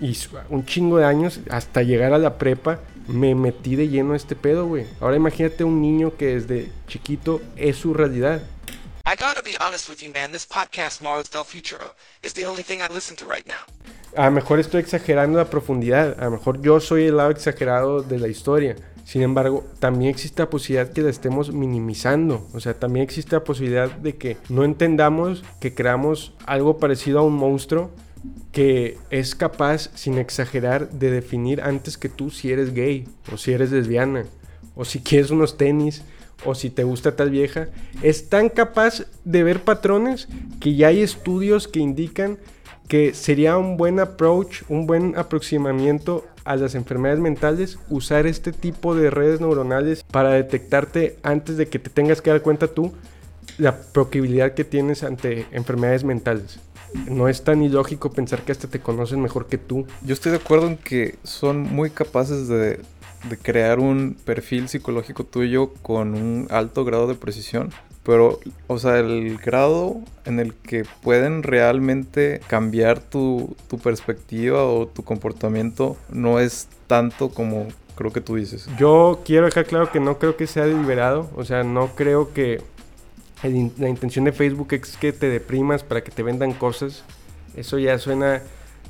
y 0.00 0.16
un 0.50 0.66
chingo 0.66 0.98
de 0.98 1.06
años, 1.06 1.40
hasta 1.50 1.82
llegar 1.82 2.12
a 2.12 2.18
la 2.18 2.38
prepa, 2.38 2.80
me 3.08 3.34
metí 3.34 3.76
de 3.76 3.88
lleno 3.88 4.12
a 4.12 4.16
este 4.16 4.36
pedo, 4.36 4.66
güey. 4.66 4.86
Ahora 5.00 5.16
imagínate 5.16 5.64
un 5.64 5.80
niño 5.80 6.16
que 6.16 6.34
desde 6.34 6.70
chiquito 6.86 7.40
es 7.56 7.76
su 7.76 7.94
realidad. 7.94 8.42
I 9.06 9.10
gotta 9.10 9.40
be 9.42 9.56
honest 9.60 9.88
with 9.88 9.98
you, 9.98 10.12
man. 10.12 10.32
This 10.32 10.44
podcast, 10.46 11.00
Mars 11.00 11.30
del 11.30 11.44
Futuro, 11.44 11.94
is 12.22 12.34
the 12.34 12.44
only 12.44 12.64
thing 12.64 12.80
I 12.80 12.92
listen 12.92 13.16
to 13.16 13.24
right 13.24 13.46
now. 13.46 13.54
A 14.16 14.26
lo 14.26 14.32
mejor 14.32 14.58
estoy 14.58 14.80
exagerando 14.80 15.38
la 15.38 15.48
profundidad, 15.48 16.18
a 16.18 16.24
lo 16.24 16.32
mejor 16.32 16.60
yo 16.60 16.80
soy 16.80 17.04
el 17.04 17.16
lado 17.16 17.30
exagerado 17.30 18.02
de 18.02 18.18
la 18.18 18.28
historia. 18.28 18.74
Sin 19.06 19.22
embargo, 19.22 19.64
también 19.78 20.10
existe 20.10 20.42
la 20.42 20.50
posibilidad 20.50 20.92
que 20.92 21.00
la 21.00 21.10
estemos 21.10 21.52
minimizando. 21.52 22.44
O 22.52 22.58
sea, 22.58 22.74
también 22.74 23.04
existe 23.04 23.36
la 23.36 23.44
posibilidad 23.44 23.88
de 23.88 24.16
que 24.16 24.36
no 24.48 24.64
entendamos 24.64 25.44
que 25.60 25.74
creamos 25.74 26.34
algo 26.44 26.78
parecido 26.78 27.20
a 27.20 27.22
un 27.22 27.36
monstruo 27.36 27.92
que 28.50 28.98
es 29.10 29.36
capaz, 29.36 29.90
sin 29.94 30.18
exagerar, 30.18 30.90
de 30.90 31.12
definir 31.12 31.62
antes 31.62 31.96
que 31.96 32.08
tú 32.08 32.30
si 32.30 32.50
eres 32.50 32.74
gay 32.74 33.06
o 33.32 33.36
si 33.36 33.52
eres 33.52 33.70
lesbiana 33.70 34.24
o 34.74 34.84
si 34.84 34.98
quieres 34.98 35.30
unos 35.30 35.56
tenis 35.56 36.02
o 36.44 36.56
si 36.56 36.68
te 36.68 36.82
gusta 36.82 37.14
tal 37.14 37.30
vieja. 37.30 37.68
Es 38.02 38.28
tan 38.28 38.48
capaz 38.48 39.06
de 39.24 39.44
ver 39.44 39.62
patrones 39.62 40.26
que 40.58 40.74
ya 40.74 40.88
hay 40.88 41.02
estudios 41.02 41.68
que 41.68 41.78
indican 41.78 42.38
que 42.88 43.14
sería 43.14 43.56
un 43.56 43.76
buen 43.76 44.00
approach, 44.00 44.62
un 44.68 44.86
buen 44.86 45.16
aproximamiento 45.16 46.24
a 46.44 46.56
las 46.56 46.74
enfermedades 46.74 47.20
mentales 47.20 47.78
usar 47.90 48.26
este 48.26 48.52
tipo 48.52 48.94
de 48.94 49.10
redes 49.10 49.40
neuronales 49.40 50.04
para 50.04 50.30
detectarte 50.30 51.18
antes 51.22 51.56
de 51.56 51.66
que 51.66 51.78
te 51.78 51.90
tengas 51.90 52.22
que 52.22 52.30
dar 52.30 52.42
cuenta 52.42 52.68
tú 52.68 52.92
la 53.58 53.76
probabilidad 53.76 54.54
que 54.54 54.64
tienes 54.64 55.02
ante 55.02 55.46
enfermedades 55.50 56.04
mentales. 56.04 56.60
No 57.08 57.28
es 57.28 57.42
tan 57.42 57.62
ilógico 57.62 58.12
pensar 58.12 58.42
que 58.42 58.52
hasta 58.52 58.68
te 58.68 58.80
conocen 58.80 59.20
mejor 59.20 59.46
que 59.46 59.58
tú. 59.58 59.86
Yo 60.02 60.14
estoy 60.14 60.32
de 60.32 60.38
acuerdo 60.38 60.68
en 60.68 60.76
que 60.76 61.16
son 61.24 61.62
muy 61.62 61.90
capaces 61.90 62.48
de 62.48 62.78
crear 63.42 63.80
un 63.80 64.16
perfil 64.24 64.68
psicológico 64.68 65.24
tuyo 65.24 65.72
con 65.82 66.14
un 66.14 66.46
alto 66.50 66.84
grado 66.84 67.08
de 67.08 67.16
precisión. 67.16 67.70
Pero, 68.06 68.38
o 68.68 68.78
sea, 68.78 69.00
el 69.00 69.36
grado 69.36 70.00
en 70.24 70.38
el 70.38 70.54
que 70.54 70.84
pueden 71.02 71.42
realmente 71.42 72.40
cambiar 72.46 73.00
tu, 73.00 73.56
tu 73.68 73.78
perspectiva 73.78 74.64
o 74.64 74.86
tu 74.86 75.02
comportamiento 75.02 75.96
no 76.08 76.38
es 76.38 76.68
tanto 76.86 77.30
como 77.30 77.66
creo 77.96 78.12
que 78.12 78.20
tú 78.20 78.36
dices. 78.36 78.68
Yo 78.78 79.22
quiero 79.24 79.46
dejar 79.46 79.66
claro 79.66 79.90
que 79.90 79.98
no 79.98 80.18
creo 80.18 80.36
que 80.36 80.46
sea 80.46 80.66
deliberado. 80.66 81.28
O 81.34 81.44
sea, 81.44 81.64
no 81.64 81.96
creo 81.96 82.32
que 82.32 82.62
el 83.42 83.72
la 83.76 83.88
intención 83.88 84.24
de 84.24 84.32
Facebook 84.32 84.68
es 84.70 84.96
que 84.96 85.12
te 85.12 85.28
deprimas 85.28 85.82
para 85.82 86.04
que 86.04 86.12
te 86.12 86.22
vendan 86.22 86.52
cosas. 86.52 87.02
Eso 87.56 87.76
ya 87.78 87.98
suena 87.98 88.40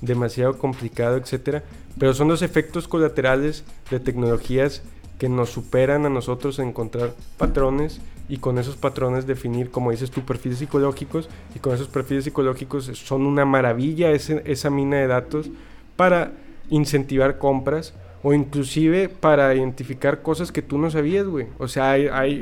demasiado 0.02 0.58
complicado, 0.58 1.16
etcétera. 1.16 1.62
Pero 1.98 2.12
son 2.12 2.28
los 2.28 2.42
efectos 2.42 2.86
colaterales 2.86 3.64
de 3.90 3.98
tecnologías 3.98 4.82
que 5.18 5.28
nos 5.28 5.50
superan 5.50 6.04
a 6.06 6.10
nosotros 6.10 6.58
en 6.58 6.68
encontrar 6.68 7.14
patrones 7.38 8.00
y 8.28 8.38
con 8.38 8.58
esos 8.58 8.76
patrones 8.76 9.26
definir, 9.26 9.70
como 9.70 9.90
dices 9.90 10.10
tú, 10.10 10.22
perfiles 10.22 10.58
psicológicos 10.58 11.28
y 11.54 11.58
con 11.58 11.74
esos 11.74 11.88
perfiles 11.88 12.24
psicológicos 12.24 12.84
son 12.94 13.26
una 13.26 13.44
maravilla 13.44 14.10
esa 14.10 14.70
mina 14.70 14.96
de 14.98 15.06
datos 15.06 15.50
para 15.96 16.32
incentivar 16.68 17.38
compras 17.38 17.94
o 18.22 18.34
inclusive 18.34 19.08
para 19.08 19.54
identificar 19.54 20.22
cosas 20.22 20.50
que 20.50 20.62
tú 20.62 20.78
no 20.78 20.90
sabías, 20.90 21.26
güey. 21.26 21.46
O 21.58 21.68
sea, 21.68 21.96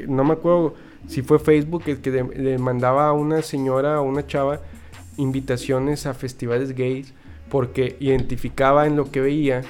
no 0.09 0.25
me 0.25 0.33
acuerdo 0.33 0.75
si 1.07 1.23
fue 1.23 1.39
Facebook 1.39 1.83
el 1.87 1.99
que 2.01 2.11
le, 2.11 2.25
le 2.25 2.59
mandaba 2.59 3.09
a 3.09 3.13
una 3.13 3.43
señora 3.43 4.01
o 4.01 4.05
una 4.05 4.27
chava 4.27 4.61
invitaciones 5.17 6.07
a 6.07 6.15
festivales 6.15 6.75
gays 6.75 7.13
porque 7.51 7.97
identificaba 8.01 8.87
en 8.87 8.97
lo 8.97 9.11
que 9.11 9.21
veía 9.21 9.63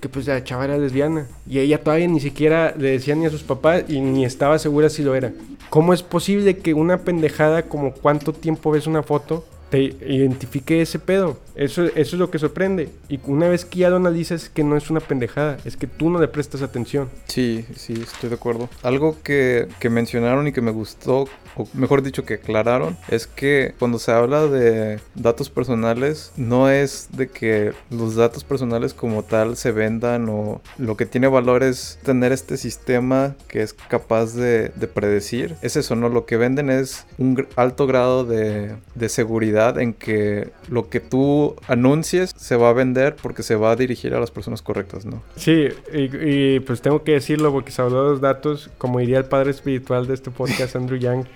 que 0.00 0.08
pues 0.08 0.26
la 0.26 0.42
chava 0.44 0.64
era 0.64 0.78
lesbiana 0.78 1.26
y 1.48 1.58
ella 1.58 1.82
todavía 1.82 2.08
ni 2.08 2.20
siquiera 2.20 2.74
le 2.76 2.90
decía 2.90 3.14
ni 3.14 3.26
a 3.26 3.30
sus 3.30 3.42
papás 3.42 3.84
y 3.88 4.00
ni 4.00 4.24
estaba 4.24 4.58
segura 4.58 4.88
si 4.88 5.02
lo 5.02 5.14
era. 5.14 5.32
¿Cómo 5.70 5.92
es 5.92 6.02
posible 6.02 6.58
que 6.58 6.74
una 6.74 6.98
pendejada 6.98 7.62
como 7.62 7.92
cuánto 7.92 8.32
tiempo 8.32 8.70
ves 8.70 8.86
una 8.86 9.02
foto 9.02 9.44
te 9.70 9.82
identifique 9.82 10.80
ese 10.80 10.98
pedo? 10.98 11.38
Eso, 11.56 11.84
eso 11.84 11.94
es 11.96 12.12
lo 12.14 12.30
que 12.30 12.38
sorprende. 12.38 12.90
Y 13.08 13.18
una 13.24 13.48
vez 13.48 13.64
que 13.64 13.80
ya 13.80 13.90
lo 13.90 13.96
analizas 13.96 14.48
que 14.48 14.62
no 14.62 14.76
es 14.76 14.90
una 14.90 15.00
pendejada, 15.00 15.56
es 15.64 15.76
que 15.76 15.86
tú 15.86 16.10
no 16.10 16.20
le 16.20 16.28
prestas 16.28 16.62
atención. 16.62 17.08
Sí, 17.26 17.64
sí, 17.74 17.94
estoy 17.94 18.28
de 18.30 18.36
acuerdo. 18.36 18.68
Algo 18.82 19.16
que, 19.22 19.68
que 19.80 19.90
mencionaron 19.90 20.46
y 20.46 20.52
que 20.52 20.60
me 20.60 20.70
gustó, 20.70 21.28
o 21.56 21.68
mejor 21.72 22.02
dicho 22.02 22.24
que 22.24 22.34
aclararon, 22.34 22.96
es 23.08 23.26
que 23.26 23.74
cuando 23.78 23.98
se 23.98 24.12
habla 24.12 24.46
de 24.46 25.00
datos 25.14 25.48
personales, 25.48 26.32
no 26.36 26.68
es 26.68 27.08
de 27.12 27.28
que 27.28 27.72
los 27.90 28.14
datos 28.16 28.44
personales 28.44 28.92
como 28.92 29.22
tal 29.22 29.56
se 29.56 29.72
vendan 29.72 30.28
o 30.28 30.60
lo 30.76 30.96
que 30.96 31.06
tiene 31.06 31.28
valor 31.28 31.62
es 31.62 31.98
tener 32.02 32.32
este 32.32 32.56
sistema 32.56 33.34
que 33.48 33.62
es 33.62 33.72
capaz 33.72 34.34
de, 34.34 34.68
de 34.68 34.86
predecir. 34.86 35.56
Es 35.62 35.76
eso, 35.76 35.96
¿no? 35.96 36.08
Lo 36.08 36.26
que 36.26 36.36
venden 36.36 36.70
es 36.70 37.06
un 37.18 37.46
alto 37.56 37.86
grado 37.86 38.24
de, 38.24 38.74
de 38.94 39.08
seguridad 39.08 39.78
en 39.80 39.94
que 39.94 40.50
lo 40.68 40.88
que 40.88 41.00
tú 41.00 41.45
anuncies 41.68 42.32
se 42.36 42.56
va 42.56 42.70
a 42.70 42.72
vender 42.72 43.14
porque 43.16 43.42
se 43.42 43.54
va 43.54 43.70
a 43.70 43.76
dirigir 43.76 44.14
a 44.14 44.20
las 44.20 44.30
personas 44.30 44.62
correctas, 44.62 45.06
¿no? 45.06 45.22
Sí, 45.36 45.68
y, 45.92 46.56
y, 46.56 46.60
pues 46.60 46.82
tengo 46.82 47.04
que 47.04 47.12
decirlo 47.12 47.52
porque 47.52 47.70
se 47.70 47.82
habló 47.82 48.04
de 48.04 48.10
los 48.10 48.20
datos, 48.20 48.70
como 48.78 48.98
diría 48.98 49.18
el 49.18 49.26
padre 49.26 49.50
espiritual 49.50 50.06
de 50.06 50.14
este 50.14 50.30
podcast, 50.30 50.76
Andrew 50.76 50.98
Yang, 50.98 51.26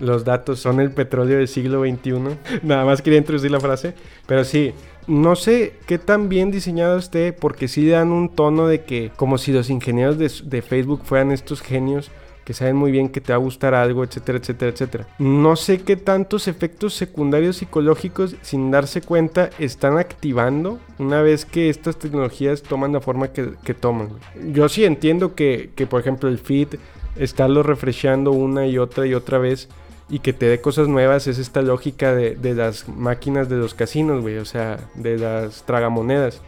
los 0.00 0.24
datos 0.24 0.60
son 0.60 0.80
el 0.80 0.92
petróleo 0.92 1.38
del 1.38 1.48
siglo 1.48 1.82
XXI. 1.82 2.12
Nada 2.62 2.84
más 2.84 3.02
quería 3.02 3.18
introducir 3.18 3.50
la 3.50 3.60
frase, 3.60 3.94
pero 4.26 4.44
sí, 4.44 4.72
no 5.06 5.36
sé 5.36 5.74
qué 5.86 5.98
tan 5.98 6.28
bien 6.28 6.50
diseñado 6.50 6.98
esté 6.98 7.32
porque 7.32 7.68
sí 7.68 7.88
dan 7.88 8.12
un 8.12 8.28
tono 8.28 8.68
de 8.68 8.82
que 8.82 9.10
como 9.16 9.38
si 9.38 9.52
los 9.52 9.70
ingenieros 9.70 10.18
de, 10.18 10.30
de 10.44 10.62
Facebook 10.62 11.02
fueran 11.04 11.32
estos 11.32 11.60
genios 11.60 12.10
que 12.50 12.54
saben 12.54 12.74
muy 12.74 12.90
bien 12.90 13.10
que 13.10 13.20
te 13.20 13.32
va 13.32 13.36
a 13.36 13.38
gustar 13.38 13.74
algo, 13.74 14.02
etcétera, 14.02 14.38
etcétera, 14.38 14.72
etcétera. 14.72 15.06
No 15.20 15.54
sé 15.54 15.82
qué 15.82 15.94
tantos 15.94 16.48
efectos 16.48 16.94
secundarios 16.94 17.58
psicológicos 17.58 18.34
sin 18.42 18.72
darse 18.72 19.02
cuenta 19.02 19.50
están 19.60 19.98
activando 19.98 20.80
una 20.98 21.22
vez 21.22 21.44
que 21.44 21.70
estas 21.70 21.96
tecnologías 21.96 22.64
toman 22.64 22.92
la 22.92 23.00
forma 23.00 23.28
que, 23.28 23.52
que 23.62 23.72
toman. 23.72 24.08
Yo 24.52 24.68
sí 24.68 24.84
entiendo 24.84 25.36
que, 25.36 25.70
que, 25.76 25.86
por 25.86 26.00
ejemplo, 26.00 26.28
el 26.28 26.38
feed, 26.38 26.74
estarlo 27.14 27.62
refresheando 27.62 28.32
una 28.32 28.66
y 28.66 28.78
otra 28.78 29.06
y 29.06 29.14
otra 29.14 29.38
vez 29.38 29.68
y 30.08 30.18
que 30.18 30.32
te 30.32 30.46
dé 30.46 30.60
cosas 30.60 30.88
nuevas 30.88 31.28
es 31.28 31.38
esta 31.38 31.62
lógica 31.62 32.16
de, 32.16 32.34
de 32.34 32.56
las 32.56 32.88
máquinas 32.88 33.48
de 33.48 33.58
los 33.58 33.74
casinos, 33.74 34.22
güey, 34.22 34.38
o 34.38 34.44
sea, 34.44 34.80
de 34.96 35.18
las 35.18 35.62
tragamonedas. 35.66 36.42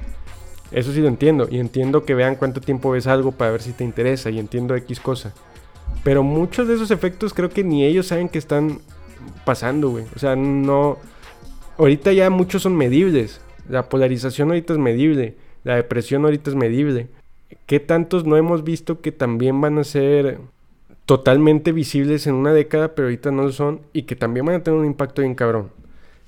Eso 0.73 0.93
sí 0.93 1.01
lo 1.01 1.07
entiendo. 1.07 1.47
Y 1.49 1.61
entiendo 1.61 2.05
que 2.05 2.17
vean 2.17 2.35
cuánto 2.35 2.61
tiempo 2.61 2.91
ves 2.91 3.07
algo 3.07 3.31
para 3.31 3.53
ver 3.53 3.63
si 3.63 3.73
te 3.73 3.85
interesa. 3.85 4.31
Y 4.31 4.41
entiendo 4.41 4.75
X 4.75 4.99
cosa. 4.99 5.33
Pero 6.05 6.23
muchos 6.23 6.67
de 6.69 6.75
esos 6.75 6.91
efectos 6.91 7.33
creo 7.33 7.51
que 7.51 7.65
ni 7.65 7.85
ellos 7.85 8.07
saben 8.07 8.29
que 8.29 8.39
están 8.39 8.81
pasando, 9.45 9.91
güey. 9.91 10.05
O 10.15 10.19
sea, 10.19 10.37
no... 10.37 10.99
Ahorita 11.79 12.13
ya 12.13 12.29
muchos 12.31 12.63
son 12.63 12.77
medibles. 12.77 13.41
La 13.69 13.89
polarización 13.89 14.49
ahorita 14.49 14.73
es 14.73 14.79
medible. 14.79 15.37
La 15.65 15.77
depresión 15.77 16.25
ahorita 16.25 16.51
es 16.51 16.57
medible. 16.57 17.09
¿Qué 17.67 17.81
tantos 17.81 18.25
no 18.27 18.37
hemos 18.37 18.65
visto 18.65 19.01
que 19.01 19.13
también 19.13 19.61
van 19.61 19.79
a 19.79 19.85
ser 19.85 20.39
totalmente 21.07 21.73
visibles 21.73 22.27
en 22.27 22.35
una 22.35 22.53
década, 22.53 22.95
pero 22.95 23.07
ahorita 23.07 23.31
no 23.31 23.43
lo 23.43 23.53
son? 23.53 23.81
Y 23.93 24.03
que 24.03 24.17
también 24.17 24.47
van 24.47 24.57
a 24.57 24.63
tener 24.63 24.79
un 24.79 24.87
impacto 24.87 25.23
bien 25.23 25.35
cabrón. 25.35 25.71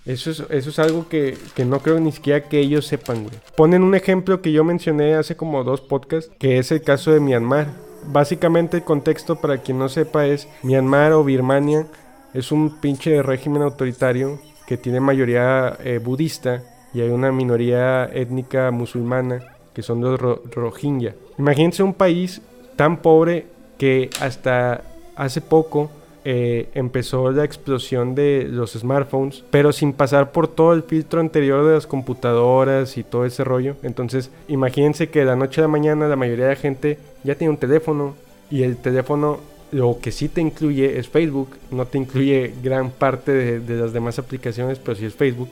Eso 0.06 0.30
es, 0.30 0.44
eso 0.50 0.70
es 0.70 0.78
algo 0.78 1.08
que, 1.08 1.37
que, 1.54 1.64
no 1.64 1.80
creo 1.80 1.98
ni 1.98 2.12
siquiera 2.12 2.46
que 2.46 2.60
ellos 2.60 2.87
sepan, 2.87 3.22
güey. 3.22 3.37
Ponen 3.56 3.82
un 3.82 3.94
ejemplo 3.94 4.42
que 4.42 4.52
yo 4.52 4.62
mencioné 4.62 5.14
hace 5.14 5.34
como 5.34 5.64
dos 5.64 5.80
podcasts, 5.80 6.30
que 6.38 6.58
es 6.58 6.70
el 6.72 6.82
caso 6.82 7.10
de 7.10 7.20
Myanmar. 7.20 7.68
Básicamente 8.06 8.78
el 8.78 8.84
contexto, 8.84 9.36
para 9.36 9.58
quien 9.58 9.78
no 9.78 9.88
sepa, 9.88 10.26
es 10.26 10.48
Myanmar 10.62 11.12
o 11.12 11.24
Birmania 11.24 11.86
es 12.34 12.50
un 12.50 12.80
pinche 12.80 13.22
régimen 13.22 13.62
autoritario 13.62 14.40
que 14.66 14.76
tiene 14.76 14.98
mayoría 14.98 15.76
eh, 15.84 15.98
budista 15.98 16.62
y 16.92 17.00
hay 17.00 17.10
una 17.10 17.30
minoría 17.30 18.06
étnica 18.12 18.70
musulmana 18.72 19.40
que 19.72 19.82
son 19.82 20.00
los 20.00 20.20
ro 20.20 20.42
Rohingya. 20.50 21.14
Imagínense 21.38 21.82
un 21.82 21.94
país 21.94 22.42
tan 22.76 22.98
pobre 22.98 23.46
que 23.78 24.10
hasta 24.20 24.82
hace 25.16 25.40
poco 25.40 25.90
eh, 26.24 26.70
empezó 26.74 27.30
la 27.30 27.44
explosión 27.44 28.14
de 28.14 28.48
los 28.50 28.72
smartphones, 28.72 29.44
pero 29.50 29.72
sin 29.72 29.92
pasar 29.92 30.32
por 30.32 30.48
todo 30.48 30.72
el 30.72 30.82
filtro 30.82 31.20
anterior 31.20 31.66
de 31.66 31.74
las 31.74 31.87
computadoras 31.87 32.96
y 32.96 33.04
todo 33.04 33.26
ese 33.26 33.44
rollo. 33.44 33.76
Entonces, 33.82 34.30
imagínense 34.48 35.10
que 35.10 35.20
de 35.20 35.26
la 35.26 35.37
noche 35.37 35.60
a 35.60 35.62
la 35.62 35.68
mañana 35.68 36.08
la 36.08 36.16
mayoría 36.16 36.46
de 36.46 36.54
la 36.54 36.60
gente 36.60 36.98
ya 37.24 37.34
tiene 37.34 37.50
un 37.50 37.58
teléfono 37.58 38.14
y 38.50 38.62
el 38.62 38.76
teléfono 38.78 39.40
lo 39.70 39.98
que 40.00 40.12
sí 40.12 40.28
te 40.28 40.40
incluye 40.40 40.98
es 40.98 41.08
Facebook, 41.08 41.50
no 41.70 41.84
te 41.84 41.98
incluye 41.98 42.54
gran 42.62 42.90
parte 42.90 43.32
de, 43.32 43.60
de 43.60 43.76
las 43.76 43.92
demás 43.92 44.18
aplicaciones, 44.18 44.78
pero 44.78 44.96
sí 44.96 45.04
es 45.04 45.14
Facebook. 45.14 45.50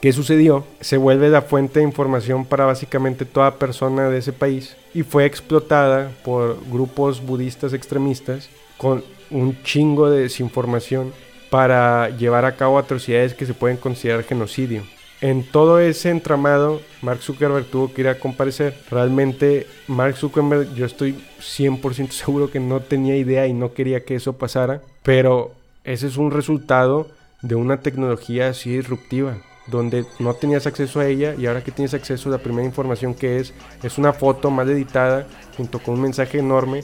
¿Qué 0.00 0.12
sucedió? 0.12 0.64
Se 0.80 0.96
vuelve 0.96 1.28
la 1.28 1.42
fuente 1.42 1.80
de 1.80 1.86
información 1.86 2.44
para 2.44 2.66
básicamente 2.66 3.24
toda 3.24 3.56
persona 3.56 4.08
de 4.08 4.18
ese 4.18 4.32
país 4.32 4.76
y 4.94 5.02
fue 5.02 5.24
explotada 5.24 6.10
por 6.24 6.58
grupos 6.70 7.24
budistas 7.24 7.72
extremistas 7.72 8.48
con 8.76 9.04
un 9.30 9.62
chingo 9.62 10.10
de 10.10 10.22
desinformación 10.22 11.12
para 11.50 12.10
llevar 12.10 12.44
a 12.44 12.56
cabo 12.56 12.78
atrocidades 12.78 13.34
que 13.34 13.46
se 13.46 13.54
pueden 13.54 13.76
considerar 13.76 14.24
genocidio. 14.24 14.82
En 15.20 15.42
todo 15.42 15.80
ese 15.80 16.10
entramado, 16.10 16.82
Mark 17.00 17.22
Zuckerberg 17.22 17.66
tuvo 17.66 17.92
que 17.94 18.02
ir 18.02 18.08
a 18.08 18.18
comparecer. 18.18 18.76
Realmente, 18.90 19.66
Mark 19.86 20.16
Zuckerberg, 20.16 20.74
yo 20.74 20.84
estoy 20.84 21.14
100% 21.38 22.10
seguro 22.10 22.50
que 22.50 22.60
no 22.60 22.80
tenía 22.80 23.16
idea 23.16 23.46
y 23.46 23.54
no 23.54 23.72
quería 23.72 24.04
que 24.04 24.16
eso 24.16 24.34
pasara, 24.34 24.82
pero 25.02 25.52
ese 25.84 26.08
es 26.08 26.16
un 26.16 26.30
resultado 26.30 27.08
de 27.40 27.54
una 27.54 27.80
tecnología 27.80 28.48
así 28.48 28.76
disruptiva 28.76 29.38
donde 29.66 30.04
no 30.18 30.34
tenías 30.34 30.66
acceso 30.66 31.00
a 31.00 31.06
ella 31.06 31.34
y 31.38 31.46
ahora 31.46 31.64
que 31.64 31.70
tienes 31.70 31.94
acceso 31.94 32.28
a 32.28 32.32
la 32.32 32.38
primera 32.38 32.66
información 32.66 33.14
que 33.14 33.38
es 33.38 33.54
es 33.82 33.96
una 33.96 34.12
foto 34.12 34.50
mal 34.50 34.68
editada 34.68 35.26
junto 35.56 35.78
con 35.78 35.94
un 35.94 36.02
mensaje 36.02 36.38
enorme 36.38 36.82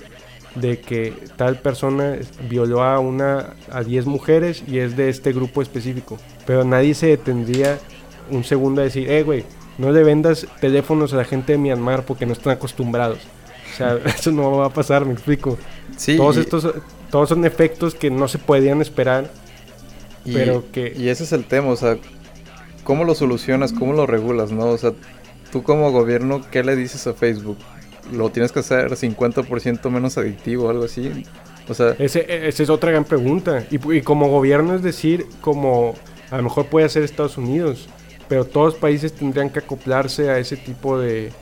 de 0.55 0.81
que 0.81 1.13
tal 1.37 1.59
persona 1.61 2.17
violó 2.49 2.83
a 2.83 2.99
una 2.99 3.55
a 3.71 3.83
10 3.85 4.07
mujeres 4.07 4.63
y 4.67 4.79
es 4.79 4.97
de 4.97 5.09
este 5.09 5.33
grupo 5.33 5.63
específico, 5.63 6.19
pero 6.47 6.65
nadie 6.65 6.95
se 6.95 7.07
detendría 7.07 7.79
un 8.31 8.43
segundo 8.45 8.81
a 8.81 8.85
decir, 8.85 9.11
eh, 9.11 9.23
güey, 9.23 9.45
no 9.79 9.93
le 9.93 10.03
vendas 10.03 10.47
teléfonos 10.61 11.13
a 11.13 11.17
la 11.17 11.25
gente 11.25 11.53
de 11.53 11.59
Myanmar 11.59 12.05
porque 12.05 12.27
no 12.27 12.33
están 12.33 12.53
acostumbrados. 12.53 13.19
O 13.73 13.77
sea, 13.77 13.99
eso 14.07 14.33
no 14.33 14.51
va 14.59 14.67
a 14.67 14.71
pasar, 14.73 15.07
me 15.07 15.13
explico. 15.13 15.57
Sí, 15.97 16.17
todos 16.17 16.37
estos, 16.37 16.75
todos 17.11 17.29
son 17.29 17.45
efectos 17.45 17.95
que 17.95 18.11
no 18.11 18.27
se 18.29 18.39
podían 18.39 18.81
esperar. 18.83 19.31
Y, 20.25 20.33
Pero 20.35 20.65
que- 20.73 20.93
y 20.97 21.09
ese 21.09 21.25
es 21.25 21.33
el 21.33 21.45
tema, 21.45 21.69
o 21.69 21.77
sea, 21.77 21.97
¿cómo 22.85 23.05
lo 23.05 23.15
solucionas? 23.15 23.73
¿Cómo 23.73 23.93
lo 23.93 24.07
regulas? 24.07 24.51
¿No? 24.53 24.67
O 24.67 24.79
sea, 24.79 24.93
tú 25.51 25.63
como 25.63 25.91
gobierno, 25.93 26.43
¿qué 26.51 26.63
le 26.63 26.77
dices 26.77 27.07
a 27.07 27.15
Facebook? 27.15 27.57
¿Lo 28.13 28.31
tienes 28.31 28.53
que 28.53 28.61
hacer 28.61 28.97
50% 28.97 29.91
menos 29.91 30.19
adictivo 30.19 30.67
o 30.67 30.71
algo 30.71 30.85
así? 30.85 31.25
O 31.69 31.75
sea, 31.75 31.95
Ese, 31.99 32.49
esa 32.49 32.63
es 32.63 32.71
otra 32.71 32.91
gran 32.91 33.05
pregunta. 33.05 33.65
Y, 33.71 33.97
y 33.97 34.03
como 34.03 34.29
gobierno, 34.29 34.75
es 34.75 34.83
decir, 34.83 35.27
como 35.41 35.95
a 36.31 36.37
lo 36.39 36.43
mejor 36.45 36.67
puede 36.67 36.89
ser 36.89 37.03
Estados 37.03 37.39
Unidos, 37.39 37.89
pero 38.29 38.45
todos 38.45 38.75
los 38.75 38.81
países 38.81 39.13
tendrían 39.13 39.51
que 39.51 39.61
acoplarse 39.61 40.31
a 40.31 40.39
ese 40.39 40.57
tipo 40.57 40.99
de, 40.99 41.33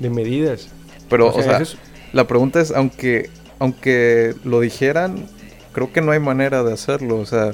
de 0.00 0.10
medidas. 0.10 0.68
pero, 1.08 1.28
o 1.28 1.32
sea, 1.32 1.40
o 1.40 1.42
sea, 1.42 1.56
eso 1.56 1.62
es- 1.62 1.78
la 2.12 2.26
pregunta 2.26 2.60
es, 2.60 2.70
aunque, 2.72 3.30
aunque 3.58 4.34
lo 4.44 4.60
dijeran, 4.60 5.26
creo 5.72 5.92
que 5.92 6.00
no 6.00 6.12
hay 6.12 6.20
manera 6.20 6.62
de 6.64 6.72
hacerlo. 6.72 7.16
O 7.18 7.26
sea, 7.26 7.52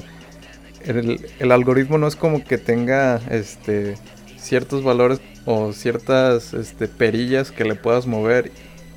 el, 0.83 1.25
el 1.39 1.51
algoritmo 1.51 1.97
no 1.97 2.07
es 2.07 2.15
como 2.15 2.43
que 2.43 2.57
tenga 2.57 3.19
este 3.29 3.95
ciertos 4.37 4.83
valores 4.83 5.19
o 5.45 5.73
ciertas 5.73 6.53
este, 6.53 6.87
perillas 6.87 7.51
que 7.51 7.65
le 7.65 7.75
puedas 7.75 8.07
mover 8.07 8.51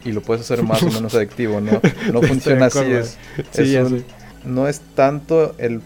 y 0.05 0.13
lo 0.13 0.23
puedes 0.23 0.43
hacer 0.45 0.63
más 0.63 0.83
o 0.83 0.91
menos 0.91 1.15
adictivo, 1.17 1.61
¿no? 1.61 1.81
No 2.13 2.23
funciona 2.23 2.67
así, 2.67 2.81
es, 2.91 3.19
Sí, 3.53 3.63
es 3.63 3.71
ya 3.73 3.83
un- 3.85 3.99
sé. 4.01 4.05
no 4.45 4.69
es 4.69 4.81
tanto 4.95 5.55
el 5.59 5.81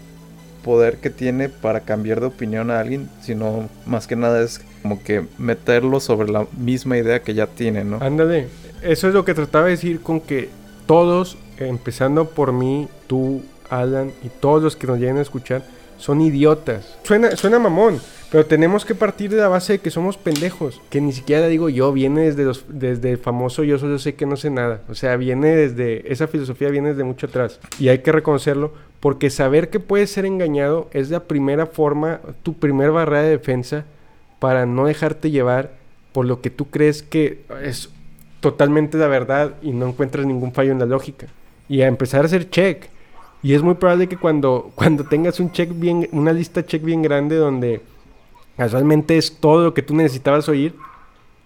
poder 0.63 0.97
que 0.97 1.09
tiene 1.09 1.49
para 1.49 1.81
cambiar 1.81 2.21
de 2.21 2.27
opinión 2.27 2.71
a 2.71 2.79
alguien, 2.79 3.09
sino 3.21 3.67
más 3.85 4.07
que 4.07 4.15
nada 4.15 4.41
es 4.41 4.61
como 4.81 5.03
que 5.03 5.25
meterlo 5.37 5.99
sobre 5.99 6.31
la 6.31 6.47
misma 6.57 6.97
idea 6.97 7.21
que 7.21 7.33
ya 7.33 7.47
tiene, 7.47 7.83
¿no? 7.83 7.97
Ándale, 8.01 8.47
eso 8.81 9.07
es 9.09 9.13
lo 9.13 9.25
que 9.25 9.33
trataba 9.33 9.65
de 9.65 9.71
decir 9.71 9.99
con 9.99 10.21
que 10.21 10.49
todos, 10.85 11.37
empezando 11.57 12.29
por 12.29 12.53
mí, 12.53 12.87
tú, 13.07 13.41
Alan 13.69 14.11
y 14.23 14.29
todos 14.29 14.63
los 14.63 14.75
que 14.77 14.87
nos 14.87 14.99
lleguen 14.99 15.17
a 15.17 15.21
escuchar, 15.21 15.63
son 15.97 16.21
idiotas. 16.21 16.95
Suena, 17.03 17.35
suena 17.35 17.59
mamón, 17.59 17.99
pero 18.33 18.47
tenemos 18.47 18.83
que 18.83 18.95
partir 18.95 19.29
de 19.29 19.37
la 19.37 19.47
base 19.47 19.73
de 19.73 19.79
que 19.79 19.91
somos 19.91 20.17
pendejos. 20.17 20.81
Que 20.89 20.99
ni 20.99 21.13
siquiera 21.13 21.45
digo 21.45 21.69
yo, 21.69 21.93
viene 21.93 22.31
desde, 22.31 22.51
desde 22.67 23.11
el 23.11 23.19
famoso 23.19 23.63
yo 23.63 23.77
solo 23.77 23.99
sé 23.99 24.15
que 24.15 24.25
no 24.25 24.37
sé 24.37 24.49
nada. 24.49 24.81
O 24.89 24.95
sea, 24.95 25.17
viene 25.17 25.55
desde, 25.55 26.11
esa 26.11 26.25
filosofía 26.25 26.69
viene 26.69 26.89
desde 26.89 27.03
mucho 27.03 27.27
atrás. 27.27 27.59
Y 27.77 27.89
hay 27.89 27.99
que 27.99 28.11
reconocerlo 28.11 28.73
porque 28.99 29.29
saber 29.29 29.69
que 29.69 29.79
puedes 29.79 30.09
ser 30.09 30.25
engañado 30.25 30.89
es 30.93 31.11
la 31.11 31.25
primera 31.25 31.67
forma, 31.67 32.21
tu 32.41 32.55
primer 32.55 32.89
barrera 32.89 33.21
de 33.21 33.29
defensa 33.29 33.85
para 34.39 34.65
no 34.65 34.87
dejarte 34.87 35.29
llevar 35.29 35.73
por 36.11 36.25
lo 36.25 36.41
que 36.41 36.49
tú 36.49 36.71
crees 36.71 37.03
que 37.03 37.41
es 37.61 37.91
totalmente 38.39 38.97
la 38.97 39.09
verdad 39.09 39.53
y 39.61 39.73
no 39.73 39.89
encuentras 39.89 40.25
ningún 40.25 40.53
fallo 40.53 40.71
en 40.71 40.79
la 40.79 40.87
lógica. 40.87 41.27
Y 41.69 41.81
a 41.81 41.87
empezar 41.87 42.23
a 42.23 42.25
hacer 42.25 42.49
check. 42.49 42.85
Y 43.43 43.53
es 43.53 43.61
muy 43.61 43.75
probable 43.75 44.07
que 44.07 44.17
cuando, 44.17 44.71
cuando 44.75 45.03
tengas 45.03 45.39
un 45.39 45.51
check 45.51 45.69
bien, 45.71 46.09
una 46.11 46.33
lista 46.33 46.65
check 46.65 46.81
bien 46.83 47.03
grande 47.03 47.35
donde 47.35 47.92
casualmente 48.57 49.17
es 49.17 49.37
todo 49.39 49.63
lo 49.63 49.73
que 49.73 49.81
tú 49.81 49.95
necesitabas 49.95 50.49
oír, 50.49 50.75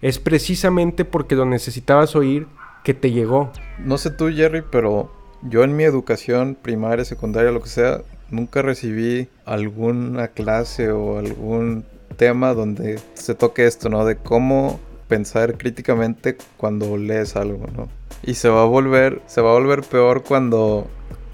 es 0.00 0.18
precisamente 0.18 1.04
porque 1.04 1.34
lo 1.34 1.44
necesitabas 1.44 2.14
oír 2.14 2.46
que 2.84 2.94
te 2.94 3.10
llegó. 3.10 3.50
No 3.78 3.98
sé 3.98 4.10
tú, 4.10 4.30
Jerry, 4.30 4.62
pero 4.70 5.10
yo 5.42 5.64
en 5.64 5.76
mi 5.76 5.84
educación 5.84 6.56
primaria, 6.60 7.04
secundaria, 7.04 7.50
lo 7.50 7.62
que 7.62 7.68
sea, 7.68 8.02
nunca 8.30 8.62
recibí 8.62 9.28
alguna 9.44 10.28
clase 10.28 10.90
o 10.90 11.18
algún 11.18 11.84
tema 12.16 12.54
donde 12.54 12.98
se 13.14 13.34
toque 13.34 13.66
esto, 13.66 13.88
¿no? 13.88 14.04
De 14.04 14.16
cómo 14.16 14.80
pensar 15.08 15.56
críticamente 15.56 16.36
cuando 16.56 16.96
lees 16.96 17.36
algo, 17.36 17.66
¿no? 17.74 17.88
Y 18.22 18.34
se 18.34 18.48
va 18.48 18.62
a 18.62 18.66
volver, 18.66 19.22
se 19.26 19.40
va 19.40 19.50
a 19.50 19.54
volver 19.54 19.82
peor 19.82 20.22
cuando 20.22 20.86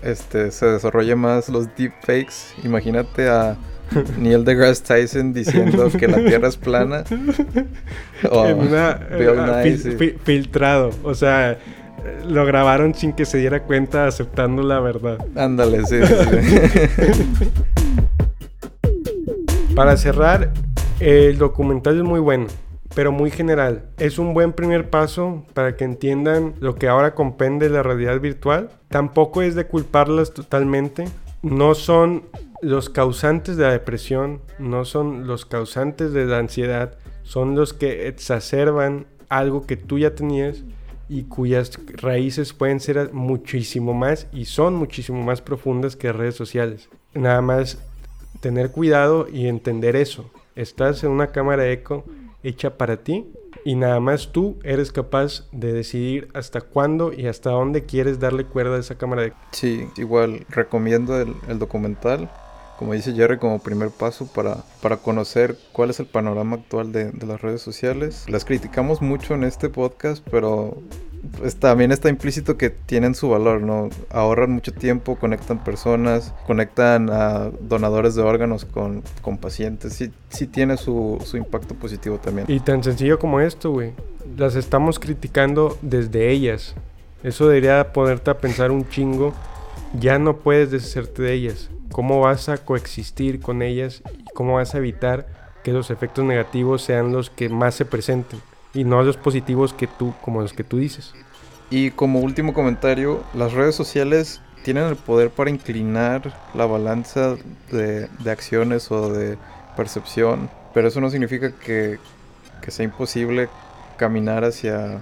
este 0.03 0.51
se 0.51 0.67
desarrolle 0.67 1.17
más 1.17 1.49
los 1.49 1.75
deepfakes. 1.77 2.55
Imagínate 2.63 3.29
a 3.29 3.57
Neil 4.19 4.45
deGrasse 4.45 4.83
Tyson 4.83 5.33
diciendo 5.33 5.91
que 5.91 6.09
la 6.09 6.19
Tierra 6.25 6.49
es 6.49 6.57
plana. 6.57 7.05
En 8.23 8.59
una, 8.59 8.95
Bill 9.19 9.37
Nye, 9.37 9.63
fil- 9.65 9.79
sí. 9.79 9.91
fi- 9.99 10.15
filtrado. 10.25 10.91
O 11.03 11.15
sea, 11.15 11.53
eh, 11.53 11.59
lo 12.27 12.47
grabaron 12.47 12.95
sin 12.95 13.13
que 13.13 13.25
se 13.27 13.37
diera 13.39 13.63
cuenta 13.65 14.07
aceptando 14.07 14.63
la 14.63 14.81
verdad. 14.81 15.19
Ándale, 15.37 15.85
sí. 15.85 15.97
Para 19.75 19.97
cerrar, 19.97 20.53
el 21.01 21.37
documental 21.39 21.97
es 21.99 22.03
muy 22.05 22.21
bueno, 22.21 22.47
pero 22.95 23.11
muy 23.13 23.31
general. 23.31 23.85
Es 23.99 24.19
un 24.19 24.33
buen 24.35 24.53
primer 24.53 24.89
paso 24.89 25.45
para 25.53 25.77
que 25.77 25.85
entiendan 25.85 26.55
lo 26.61 26.77
que 26.77 26.89
ahora 26.89 27.15
comprende 27.15 27.69
la 27.69 27.83
realidad 27.83 28.21
virtual. 28.21 28.71
Tampoco 28.89 29.43
es 29.43 29.55
de 29.55 29.67
culparlas 29.67 30.33
totalmente. 30.33 31.05
No 31.43 31.75
son 31.75 32.23
los 32.63 32.91
causantes 32.91 33.57
de 33.57 33.65
la 33.65 33.73
depresión, 33.73 34.41
no 34.59 34.85
son 34.85 35.27
los 35.27 35.47
causantes 35.47 36.13
de 36.13 36.27
la 36.27 36.39
ansiedad, 36.39 36.97
son 37.23 37.55
los 37.55 37.73
que 37.73 38.09
exacerban 38.09 39.07
algo 39.29 39.67
que 39.67 39.77
tú 39.77 39.99
ya 39.99 40.15
tenías 40.15 40.63
y 41.09 41.25
cuyas 41.25 41.79
raíces 41.95 42.53
pueden 42.53 42.81
ser 42.81 43.13
muchísimo 43.13 43.93
más 43.93 44.27
y 44.33 44.47
son 44.47 44.75
muchísimo 44.75 45.23
más 45.23 45.41
profundas 45.41 45.97
que 45.97 46.13
redes 46.13 46.35
sociales. 46.35 46.89
Nada 47.13 47.41
más 47.41 47.79
tener 48.41 48.71
cuidado 48.71 49.27
y 49.31 49.47
entender 49.47 49.97
eso. 49.97 50.31
Estás 50.57 51.05
en 51.05 51.11
una 51.11 51.29
cámara 51.29 51.71
eco 51.71 52.05
hecha 52.43 52.77
para 52.77 52.99
ti 52.99 53.27
y 53.65 53.75
nada 53.75 54.01
más 54.01 54.33
tú 54.33 54.59
eres 54.63 54.93
capaz 54.93 55.49
de 55.53 55.73
decidir 55.73 56.29
hasta 56.35 56.61
cuándo 56.61 57.13
y 57.13 57.27
hasta 57.27 57.51
dónde 57.51 57.85
quieres 57.85 58.21
darle 58.21 58.45
cuerda 58.45 58.77
a 58.77 58.81
esa 58.81 58.97
cámara 58.97 59.25
eco. 59.25 59.37
Sí, 59.53 59.87
igual 59.97 60.45
recomiendo 60.49 61.21
el, 61.21 61.35
el 61.49 61.59
documental, 61.59 62.31
como 62.85 62.93
dice 62.93 63.15
Jerry, 63.15 63.39
como 63.39 63.61
primer 63.61 63.89
paso 63.89 64.27
para, 64.27 64.59
para 64.83 64.99
conocer 64.99 65.57
cuál 65.73 65.89
es 65.89 66.01
el 66.01 66.07
panorama 66.07 66.57
actual 66.57 66.93
de, 66.93 67.13
de 67.13 67.27
las 67.27 67.41
redes 67.41 67.63
sociales. 67.63 68.27
Las 68.29 68.45
criticamos 68.45 69.01
mucho 69.01 69.35
en 69.35 69.45
este 69.45 69.71
podcast, 69.71 70.23
pero 70.31 70.77
pues, 71.39 71.57
también 71.57 71.93
está 71.93 72.11
implícito 72.11 72.59
que 72.59 72.69
tienen 72.69 73.15
su 73.15 73.31
valor, 73.31 73.63
¿no? 73.63 73.89
Ahorran 74.11 74.51
mucho 74.51 74.71
tiempo, 74.71 75.17
conectan 75.17 75.65
personas, 75.65 76.35
conectan 76.47 77.09
a 77.09 77.51
donadores 77.59 78.17
de 78.17 78.23
órganos 78.23 78.67
con, 78.67 79.03
con 79.23 79.39
pacientes. 79.39 79.95
Sí, 79.95 80.13
sí 80.29 80.47
tiene 80.47 80.77
su, 80.77 81.19
su 81.25 81.39
impacto 81.39 81.75
positivo 81.75 82.19
también. 82.19 82.47
Y 82.51 82.61
tan 82.61 82.85
sencillo 82.85 83.19
como 83.19 83.41
esto, 83.41 83.71
güey. 83.71 83.93
Las 84.37 84.57
estamos 84.57 84.99
criticando 84.99 85.79
desde 85.81 86.31
ellas. 86.31 86.75
Eso 87.23 87.49
debería 87.49 87.95
ponerte 87.95 88.31
a 88.31 88.37
pensar 88.37 88.71
un 88.71 88.87
chingo. 88.87 89.33
Ya 89.99 90.19
no 90.19 90.39
puedes 90.39 90.71
deshacerte 90.71 91.23
de 91.23 91.33
ellas. 91.33 91.71
¿Cómo 91.93 92.21
vas 92.21 92.49
a 92.49 92.59
coexistir 92.59 93.41
con 93.41 93.63
ellas? 93.63 94.03
¿Y 94.19 94.25
cómo 94.35 94.55
vas 94.55 94.75
a 94.75 94.79
evitar 94.79 95.27
que 95.63 95.73
los 95.73 95.91
efectos 95.91 96.25
negativos 96.25 96.83
sean 96.83 97.13
los 97.13 97.31
que 97.31 97.49
más 97.49 97.75
se 97.75 97.85
presenten? 97.85 98.41
Y 98.75 98.85
no 98.85 99.03
los 99.03 99.17
positivos 99.17 99.73
que 99.73 99.87
tú, 99.87 100.13
como 100.21 100.43
los 100.43 100.53
que 100.53 100.65
tú 100.65 100.79
dices. 100.79 101.15
Y 101.71 101.91
como 101.93 102.21
último 102.21 102.53
comentario, 102.53 103.23
las 103.35 103.53
redes 103.53 103.77
sociales 103.77 104.41
tienen 104.65 104.85
el 104.85 104.97
poder 104.97 105.31
para 105.31 105.51
inclinar 105.51 106.37
la 106.55 106.67
balanza 106.67 107.37
de, 107.71 108.09
acciones 108.27 108.91
o 108.91 109.13
de 109.13 109.39
percepción, 109.77 110.51
pero 110.73 110.89
eso 110.89 111.01
no 111.01 111.11
significa 111.11 111.53
que 111.53 111.99
sea 112.69 112.85
imposible 112.85 113.49
caminar 113.97 114.45
hacia 114.45 115.01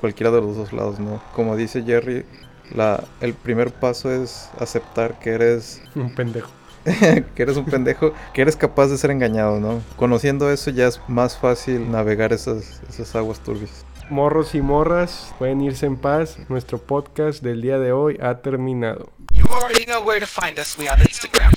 cualquiera 0.00 0.30
de 0.30 0.40
los 0.40 0.56
dos 0.56 0.72
lados, 0.72 0.98
¿no? 0.98 1.22
Como 1.34 1.56
dice 1.56 1.82
Jerry, 1.82 2.24
la, 2.74 3.04
el 3.20 3.34
primer 3.34 3.72
paso 3.72 4.10
es 4.10 4.50
aceptar 4.58 5.18
que 5.18 5.30
eres, 5.30 5.82
Un 5.94 6.14
pendejo. 6.14 6.50
que 7.34 7.42
eres 7.42 7.58
un 7.58 7.66
pendejo, 7.66 8.14
que 8.32 8.40
eres 8.40 8.56
capaz 8.56 8.86
de 8.86 8.96
ser 8.96 9.10
engañado, 9.10 9.60
¿no? 9.60 9.82
Conociendo 9.96 10.50
eso 10.50 10.70
ya 10.70 10.86
es 10.86 11.00
más 11.08 11.36
fácil 11.36 11.90
navegar 11.90 12.32
esas, 12.32 12.80
esas 12.88 13.14
aguas 13.14 13.40
turbias. 13.40 13.84
Morros 14.08 14.54
y 14.54 14.62
morras, 14.62 15.32
pueden 15.38 15.60
irse 15.60 15.86
en 15.86 15.96
paz. 15.96 16.38
Nuestro 16.48 16.78
podcast 16.78 17.42
del 17.42 17.60
día 17.60 17.78
de 17.78 17.92
hoy 17.92 18.18
ha 18.22 18.38
terminado. 18.38 19.12
You 19.30 19.44
already 19.46 19.84
know 19.84 20.02
where 20.02 20.20
to 20.20 20.26
find 20.26 20.58
us. 20.58 20.76
We 20.78 20.88
on 20.88 20.98
Instagram. 20.98 21.52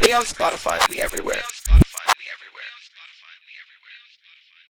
We 0.00 0.14
on 0.14 0.22
Spotify. 0.24 0.78
We 0.90 1.00
everywhere. 1.00 1.42